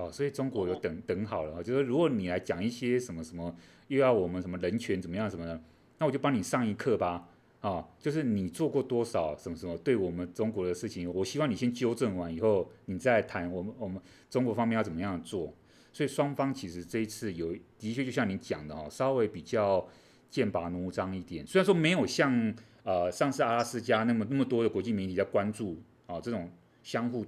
[0.00, 1.04] 哦，所以中国有等、oh.
[1.06, 3.54] 等好了，就是如果你来讲一些什么什么，
[3.88, 5.60] 又要我们什么人权怎么样什么的，
[5.98, 7.28] 那我就帮你上一课吧。
[7.60, 15.52] 啊、哦，就是你做过多少什么什么对我们中国的事情，我希望你先纠正完以后，你再谈我们我们中国方面要怎么样做。
[15.92, 19.86] 所以双方其实这一次有的确就像你讲的哦，稍微比较
[20.30, 21.46] 剑拔弩张一点。
[21.46, 26.50] 虽然说没有像呃上次阿拉斯加那么那么多的国际媒体在关注啊、哦、这种
[26.82, 27.26] 相互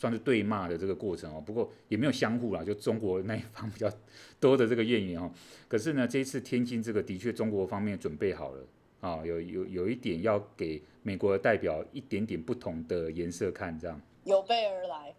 [0.00, 3.92] 算是对骂的这个过程哦，不过也没有相互啦，就中国那一方比较
[4.40, 5.30] 多的这个怨言哦。
[5.68, 8.64] 可是呢，这一次天津这个的确中国方面准备好了。
[9.00, 15.14] 啊、哦，有有有一点要给美国的代表一点点不同的颜色看，这样有备而来。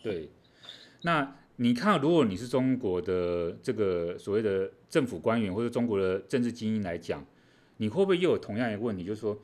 [0.00, 0.28] 对，
[1.02, 7.24] 那你看，如果你是中国的这个所谓的政府官员或者中国的政治精英来讲，
[7.78, 9.36] 你会不会又有同样一个问题，就是说，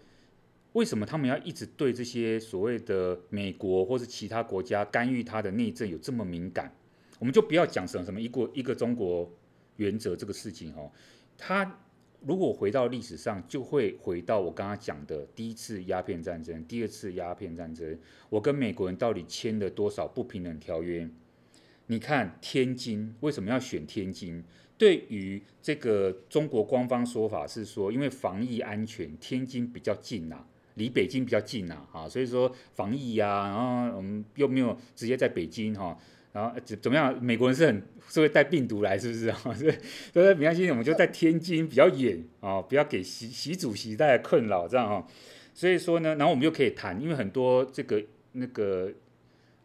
[0.72, 6.72] 为什么他们要一直对这些所谓的美国或是其他国家干预他的内政有这么敏感？
[7.18, 9.30] 我们就不要讲什么什么一个一个中国
[9.76, 10.90] 原则这个事情哦，
[11.36, 11.78] 他。
[12.26, 17.98] 如果回到历史上，就会回到我刚刚讲的第一次鸦片战争、第二次鸦片战争。
[18.28, 21.08] 我跟美国人到底签了多少不平等条约？
[21.86, 24.44] 你看天津为什么要选天津？
[24.76, 35.96] 对于这个中国官方说法是说，因为防疫安全，天津比较近呐、啊，离北京比较近呐，啊，所以说防疫呀、然后我们又没有直接在北京哈。
[36.32, 37.12] 然后怎怎么样？
[37.20, 39.36] 美国人是很是会带病毒来，是不是啊？
[39.52, 39.74] 所以
[40.12, 45.04] 所以没关系，我们就在天津比较远啊，不要给习习主席带来困扰，这样哈。
[45.52, 48.00] 所以说呢，然后我们就可以谈，因为很多这个
[48.30, 48.92] 那个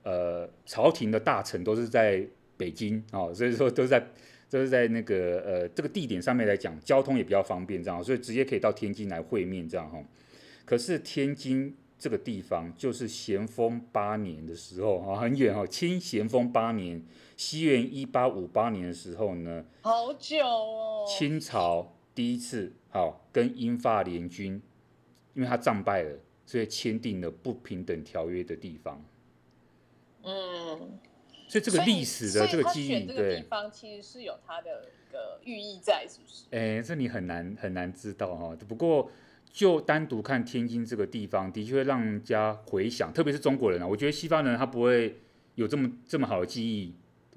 [0.01, 2.25] 呃朝廷的大臣都是在
[2.57, 4.03] 北京啊，所以说都是在
[4.49, 9.99] 都是在那个呃这个地点上面来讲，交通也比较方便，这样，所以直接可以到天津来会面，这样哈。
[10.65, 11.75] 可是天津。
[11.97, 15.65] 这个地方就是咸丰八年的时候啊，很远哦。
[15.65, 17.01] 清咸丰八年，
[17.37, 21.05] 西元一八五八年的时候呢，好久哦。
[21.07, 24.61] 清朝第一次好跟英法联军，
[25.33, 29.03] 因为他战败了，所以签订了不平等条约的地方。
[30.23, 30.99] 嗯，
[31.47, 36.43] 所以这个历史的这个记忆，对，地方其实是有它的一个寓意在，是不是？
[36.51, 38.55] 哎，这你很难很难知道哈。
[38.67, 39.09] 不过。
[39.55, 45.21] 就单独看天津这个地方，的确会让人家回想，特别是中国人啊，我觉得西方人他不会
[45.55, 46.93] 有这么这么好的记忆，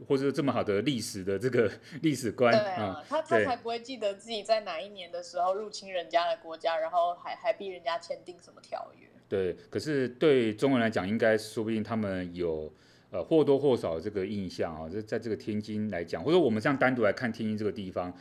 [0.09, 1.71] 或者是这么好的历史的这个
[2.03, 9.07] 历史观对啊，嗯、他他才不会记得自己在哪一年的时候入侵人家的国家，然后还还逼人家签订什么条约。
[9.29, 12.73] 对，可是对中国人来讲，应该说不定他们有
[13.13, 18.13] 呃或多或少这个印象啊，就在这个天津来讲，或者我们这样单独来看天津这个地方。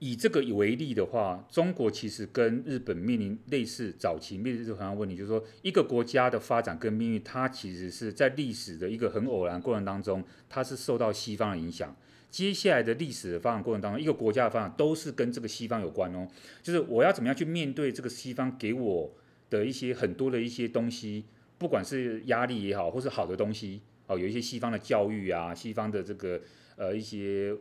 [0.00, 11.94] 以这个为例的话，中国其实跟日本面临类似早期面临这个同样问题，就是说一个国家的发展跟命运，它其实是在历史的一个很偶然过程当中，它是受到西方的影响。
[12.30, 16.26] 接下来的历史的发展过程当中，一个国家的发展都是跟这个西方有关哦。
[16.62, 19.12] 就是我要怎么样去面对这个西方给我
[19.50, 21.26] 的一些很多的一些东西，
[21.58, 26.40] 不管是压力也好，或是好的东西哦，有一些西方的教育啊，西方的这个
[26.76, 27.54] 呃一些。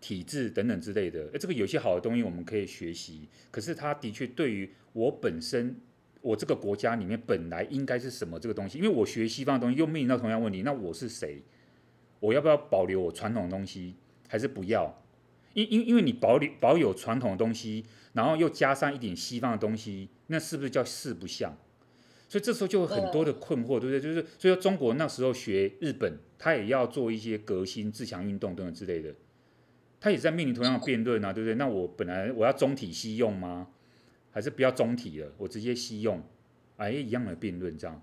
[0.00, 5.76] 体制等等之类的，这个有些好的东西我们可以学习，可是它的确对于我本身，
[6.20, 11.42] 我这个国家里面本来应该是什么这个东西，因为我学西方的东西又面临到同样问题，那我是谁？
[12.20, 13.94] 我要不要保留我传统的东西，
[14.28, 15.02] 还是不要？
[15.54, 21.56] 因因因为你保留保有传统的东西，然后又加上一点西方的东西，那是不是叫四不像？
[22.28, 24.00] 所以这时候就有很多的困惑，对不对？
[24.00, 29.14] 就是所以说中国那时候学日本，他也要做一些革新、自强运动等等之类的。
[30.06, 31.56] 他也在面临同样的辩论啊，对不对？
[31.56, 33.66] 那我本来我要中体西用吗？
[34.30, 36.22] 还是不要中体了，我直接西用？
[36.76, 38.00] 哎，一样的辩论这样，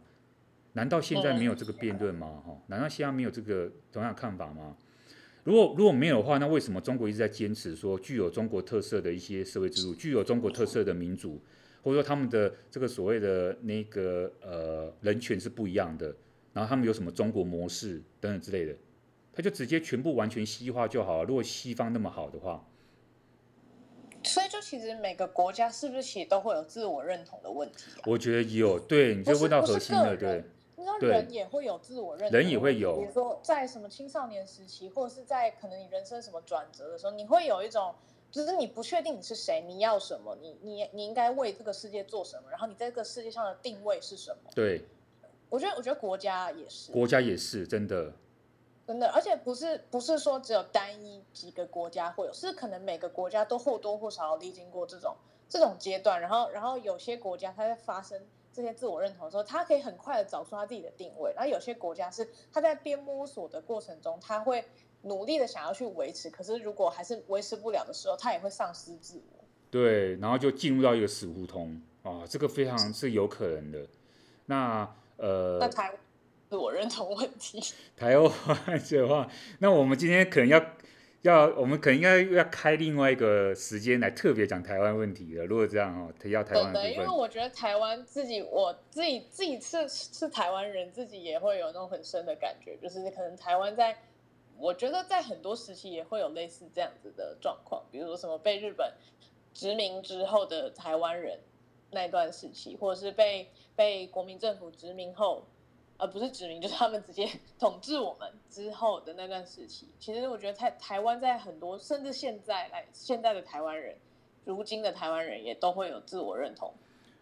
[0.73, 2.43] 难道现在没有这个辩论吗？
[2.45, 4.75] 哈，难道现在没有这个同样的看法吗？
[5.45, 11.41] 如果如果没有的话，那为什么中国一直在坚持说具有中国特色的一些社会制度，具有中国特色的民主，
[11.83, 16.13] 或者说他们的这个所谓的那个呃人权是不一样的，
[16.51, 18.75] 然后他们有什么中国模式等等之类的？
[19.33, 21.23] 他就直接全部完全西化就好了。
[21.23, 22.63] 如果西方那么好的话，
[24.23, 28.03] 所以就其实每个国家是不是其实都会有自我认同的问题啊？
[28.05, 30.43] 我觉得有，对，你就问到核心了，对。
[30.75, 32.97] 你知道人也会有自我认同，人也会有。
[32.97, 37.95] 比如说在什么青少年时期，或者是在可能你人生什么转折的时候，你会有一种，
[38.29, 44.51] 就是你不确定你是谁，你要什么，你你你应该为这个世界做什么，然后你在这个世界上的定位是什么？
[44.53, 44.83] 对。
[45.49, 48.11] 我觉得，我觉得国家也是，国家也是真的，
[48.85, 55.15] 真的，而且不是不是说只有单一几个国家会有，是可能每个国家都或多或少历经过这种
[55.47, 58.21] 这种阶段，然后然后有些国家它在发生
[58.51, 64.65] 这些自我认同的时候，它可以很快的找出它自己的定位，然后有些国家是它在边摸索的过程中，它会
[65.03, 69.43] 努力的想要去维持，可是如果还是维持不了的时候，它也会丧失自我。
[69.71, 73.87] 对，然后就进入到一个死胡同啊，这个非常是有可能的。
[74.45, 75.99] 那呃，那台湾
[76.53, 77.59] 自我认同问题，
[77.97, 79.27] 台湾的话，
[79.57, 80.63] 那我们今天可能要
[81.23, 85.45] 要，我们可能应该要开另外一个时间来特别讲台湾问题了。
[85.47, 93.97] 如果这样哦，提到台湾因为我觉得台湾自己，我自己自己是是台湾人，自己也会有那种很深的感觉，就是可能台湾在，
[94.59, 98.93] 我觉得在很多时期也会有类似这样子的状况，比如说什么被日本
[99.55, 101.39] 殖民之后的台湾人。
[101.95, 105.45] 那段时期，或者是被被国民政府殖民后，
[105.97, 107.29] 而不是殖民，就是他们直接
[107.59, 109.87] 统治我们之后的那段时期。
[109.99, 113.95] 其实我觉得台台湾在很多，甚至现在来现在的台湾人，
[114.45, 116.73] 如今的台湾人也都会有自我认同，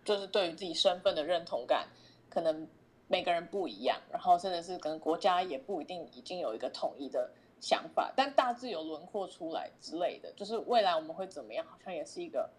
[0.04, 1.88] 就是对于自己身份的认同感，
[2.30, 2.68] 可能
[3.08, 12.50] 每个人不一样，然后甚至是跟国家也不一定已经有一个统一的想法，但大致有轮廓出来之类的，就是未来我们会怎么样，好像也是一个。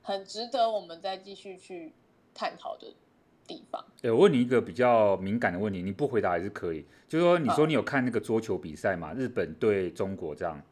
[0.00, 1.92] 很值得我们再继续去
[2.32, 2.94] 探讨的
[3.48, 3.84] 地方。
[4.00, 6.86] 对，我问你一个比较敏感的问题，你不回答还是可以。
[7.08, 9.12] 就是说，你说你有看那个桌球比赛嘛？
[9.14, 10.62] 日本对中国这样。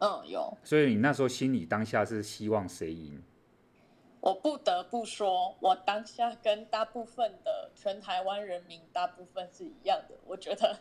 [0.00, 0.54] 嗯，有。
[0.62, 3.22] 所以你那时候心里当下是希望谁赢？
[4.20, 10.16] 我不得不说，我当下跟大部分的全台湾人民大部分是一样的。
[10.26, 10.76] 我觉得，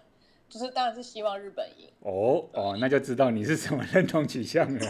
[0.49, 1.89] 就是当然是希望日本赢。
[1.99, 4.79] 哦哦，那就知道你是什么认同取向了。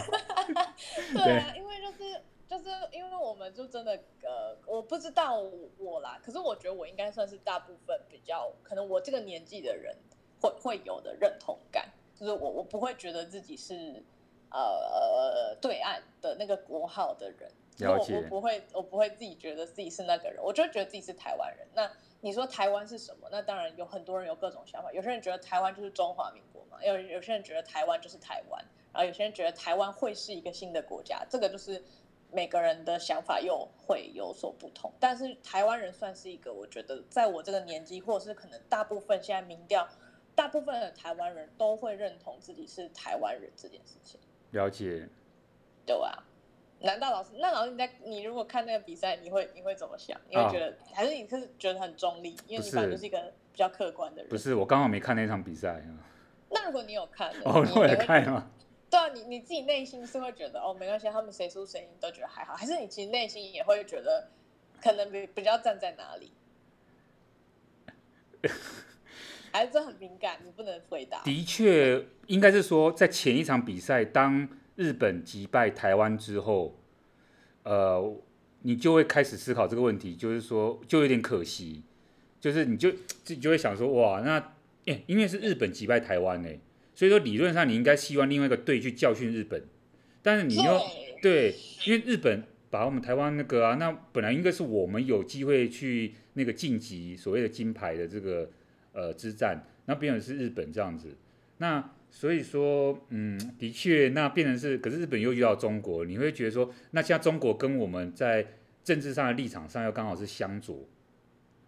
[1.12, 2.20] 对啊，因为就是。
[2.46, 5.40] 就是因为我们就真的呃，我不知道
[5.78, 9.96] 我啦，可是我觉得我应该算是大部分比较可能我这个年纪的人
[10.40, 14.02] 会会有的认同感，就是我我不会觉得自己是
[14.50, 17.50] 呃对岸的那个国号的人。
[17.80, 21.66] 我我不会我不会自己觉得自己是那个人，我就觉得自己是台湾人。
[21.74, 23.28] 那你说台湾是什么？
[23.32, 31.82] 那当然有很多人有各种想法，有些人觉得台湾就是中华民国嘛，有有些人觉得台湾就是台湾，然后有些人觉得台湾会是一个新的国家，这个就是。
[32.34, 39.88] 每个人的想法又会有所不同，但是台湾人算是一个，我觉得在我这个年纪，或者是可能大部分现在民调，
[40.34, 44.18] 大部分的台湾人都会认同自己是台湾人这件事情。
[44.50, 45.08] 了解。
[45.86, 46.24] 对啊。
[46.80, 47.30] 难道老师？
[47.38, 50.20] 那老师你在你如果看那个比赛，你会你会怎么想？
[50.28, 52.36] 你会觉得、哦、还是你是觉得很中立？
[52.46, 53.18] 因为你本来就是一个
[53.52, 54.28] 比较客观的人。
[54.28, 55.82] 不是，我刚好没看那场比赛。
[56.50, 58.50] 那如果你有看，哦，我也看啊。
[58.94, 64.28] 对啊，你你自己内心是会觉得哦，没关系，他们谁输谁赢都觉得还好，还是你其实内心也会觉得
[64.80, 66.32] 可能比比较站在哪里？
[69.52, 71.24] 还是这很敏感，你不能回答。
[71.24, 76.76] 的确，应该是说在前一场比赛，当日本击败台湾之后，
[77.64, 78.16] 呃，
[78.62, 81.82] 你就会开始思考这个问题，就是说就有点可惜，
[82.40, 86.48] 就是你就自己就会想说哇，那因为是日本击败台湾呢。
[86.94, 89.64] 所以说，理论上你应该希望另外一个队去教训日本，
[90.22, 90.80] 但是你又
[91.20, 91.54] 对，
[91.86, 98.48] 因为日本把我们台湾那个啊，那本来应该是我们有机会去那个晋级所谓的金牌的这个
[98.92, 101.16] 呃之战，那变成是日本这样子，
[101.58, 108.46] 那所以说，嗯，的确，那变成是，可是日本又遇到中国，你会觉得说，那像中国跟我们在
[108.84, 110.88] 政治上的立场上又刚好是相左。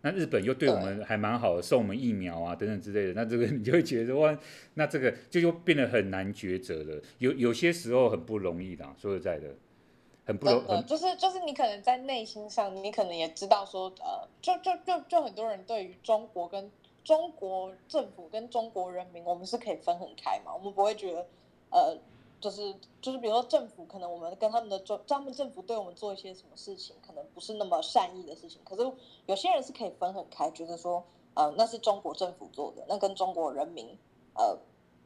[0.06, 4.38] 那日本又对我们还蛮好的，送我们疫苗啊等等之类的，那这个 你就会觉得哇，
[4.74, 7.02] 那这个就又变得很难抉择了。
[7.18, 9.48] 有有些时候很不容易的，说实在的，
[10.24, 10.82] 很不容易。
[10.84, 16.70] 就是就是你可能在内心上，你可能也知道说，呃，就就就就很多人对于中国跟
[17.02, 21.26] 中国政府跟中国人民，我们是可以分很开嘛，我们不会觉得，
[21.70, 21.98] 呃。
[22.38, 22.60] 就是
[23.00, 28.60] 就是，比如说政府可能我们跟他们的专，他们政府对我们做一些什么事情，可能不是那么善意的事情。
[28.64, 28.92] 可是
[29.26, 31.02] 有些人是可以分很开，觉得说，
[31.34, 33.98] 呃，那是中国政府做的，那跟中国人民，
[34.34, 34.56] 呃，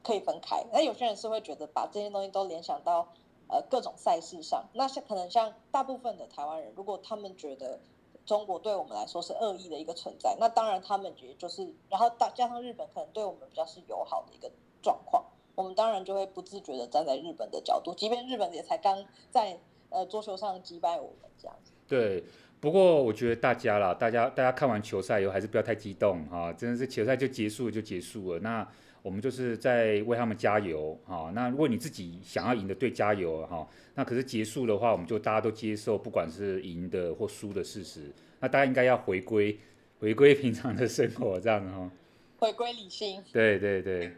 [0.03, 0.63] 可以分开。
[0.73, 3.09] 那有些人是会觉得把这些东西都联想到，
[3.49, 4.67] 呃，各种赛事上。
[4.75, 7.81] 那像可能像大部分的台湾人，如果他们觉得
[8.27, 14.51] 中国对我们来说是恶意的一个存在，那当然他们也就是，然后大加上日本可能对我们比较是友好的一个
[14.83, 15.25] 状况。
[15.57, 19.59] 我们当然就会不自觉的站在日本的角度，即便日本也才刚在
[19.91, 21.73] 呃桌球上击败我们这样子。
[21.91, 22.23] 对，
[22.61, 28.39] 不过我觉得大家啦，大家大家看完球赛以后还是不要太激动哈，真的是球赛就结束了就结束了。
[28.39, 28.67] 那
[29.03, 31.33] 我们就是在为他们加油哈。
[31.35, 33.69] 那如果你自己想要赢的队加油哈。
[33.97, 38.03] 那可是结束的话，我们就大家都接受，不管是赢的或输的事实。
[38.39, 39.59] 那大家应该要回归
[39.99, 41.91] 回归 平常的生活这样的哈。
[42.39, 43.23] 回归理性。
[43.33, 44.13] 对对对。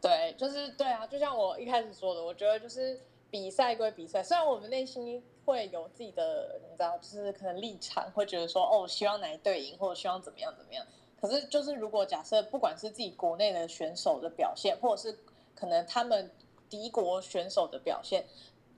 [0.00, 3.00] 对，就是对啊，就像我一开始说的，我觉得就是
[3.30, 10.84] 比赛归比赛，虽然我们内心会有自己的，你知道，就是可能立场，会觉得说，哦，希望哪一队赢，或者希望怎么样怎么样。
[11.20, 15.18] 可是，就是如果假设不管是自己国内的选手的表现，或者是
[15.54, 16.30] 可能他们
[16.68, 18.24] 敌国选手的表现，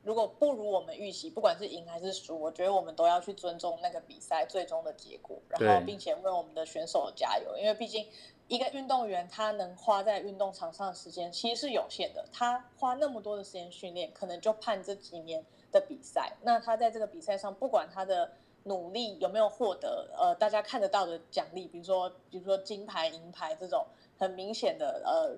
[0.03, 8.07] 如果不如我们预期，不管是赢还是输，我觉得我们都要去尊重那个比赛最终的结果，然后并且为我们的选手加油，因为毕竟。
[8.53, 16.31] 一个运动员他能花在运动场上的时间其实是有限的，他花那么多的时间训练，可能就盼这几年的比赛。
[16.43, 18.31] 那他在这个比赛上，不管他的
[18.65, 23.87] 努力有没有获得呃大家看得到的奖励，比如说比如说金牌、银牌这种
[24.19, 25.35] 很明显的呃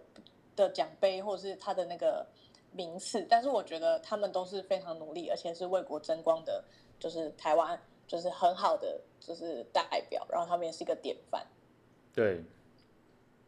[0.56, 2.26] 的奖杯，或者是他的那个
[2.72, 6.64] 名次，但是我觉得他们都是非常努力，而且是为国争光的，
[6.98, 11.46] 就是台湾就是很好的就是代表，然后他们也是一个典范。
[12.12, 12.42] 对。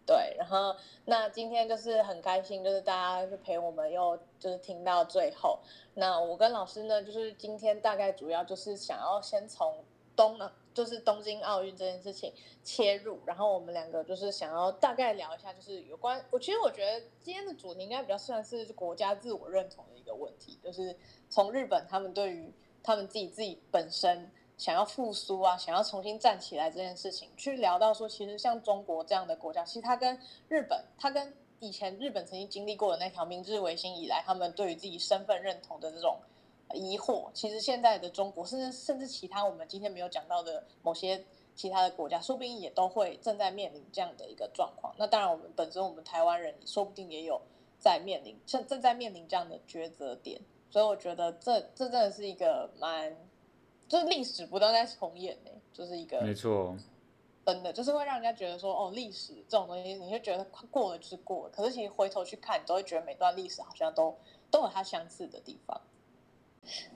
[0.07, 0.77] 对，然后
[1.07, 5.59] 那今天就是很开心，就是大家就陪我们又就是听到最后。
[5.95, 9.83] 那我跟老师呢，就是今天大概主要就是想要先从
[10.15, 12.33] 东呢，就是东京奥运这件事情
[12.63, 20.97] 切入，然后我们两个就是想要大概聊一下，就是有关我其实我觉得今天的主题应该比较算是国家自我认同的一个问题，就是
[21.29, 24.31] 从日本他们对于他们自己自己本身。
[24.57, 36.19] 想要复苏啊，想要重新站起来这件事情，去聊到说，其实像中国这样的国家，其实它跟日本，它跟以前日本曾经经历过的那条明治维新以来，他们对于自己身份认同的这种
[36.73, 41.23] 疑惑，其实现在的中国，甚至甚至其他我们今天没有讲到的某些
[41.55, 44.95] 其他的国家，说不定也都会正在面临这样的一个状况。
[44.97, 47.41] 那当然，我们本身我们台湾人，说不定也有
[47.79, 50.41] 在面临，正正在面临这样的抉择点。
[50.71, 53.15] 所以我觉得这这真的是一个蛮。
[53.89, 56.77] 就是历史不断在重演呢，就是一个没错，
[57.45, 64.17] 真的就是会让人家觉得说，哦，历史这种东西，你就觉得过了就是过了，可是其实回头去看，你都会觉得每段历史好像都
[64.51, 65.81] 都有它相似的地方。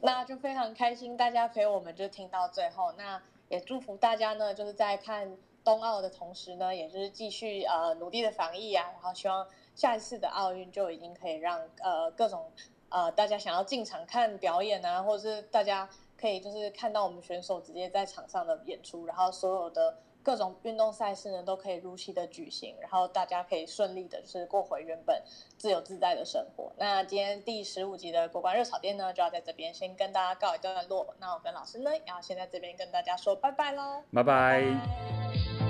[0.00, 12.50] 那就非常开心，大家陪我们就听到最后，那也祝福大家呢，就是在看冬奥的同时呢，也就是继续呃努力的防疫啊，然后希望下一次的奥运就已经可以让呃各种
[12.88, 15.88] 呃大家想要进场看表演啊，或者是大家。
[16.20, 25.22] 可以就是看到我们选手直接在场上的演出，然后所有的各种运动赛事呢都可以如期的举行，然后大家可以顺利的就是过回原本
[25.56, 26.70] 自由自在的生活。
[26.76, 31.14] 那今天第十五集的国关热炒店呢，就要在这边先跟大家告一段落。
[31.18, 35.69] 那我跟老师呢，也要先在这边跟大家说拜拜喽，拜拜。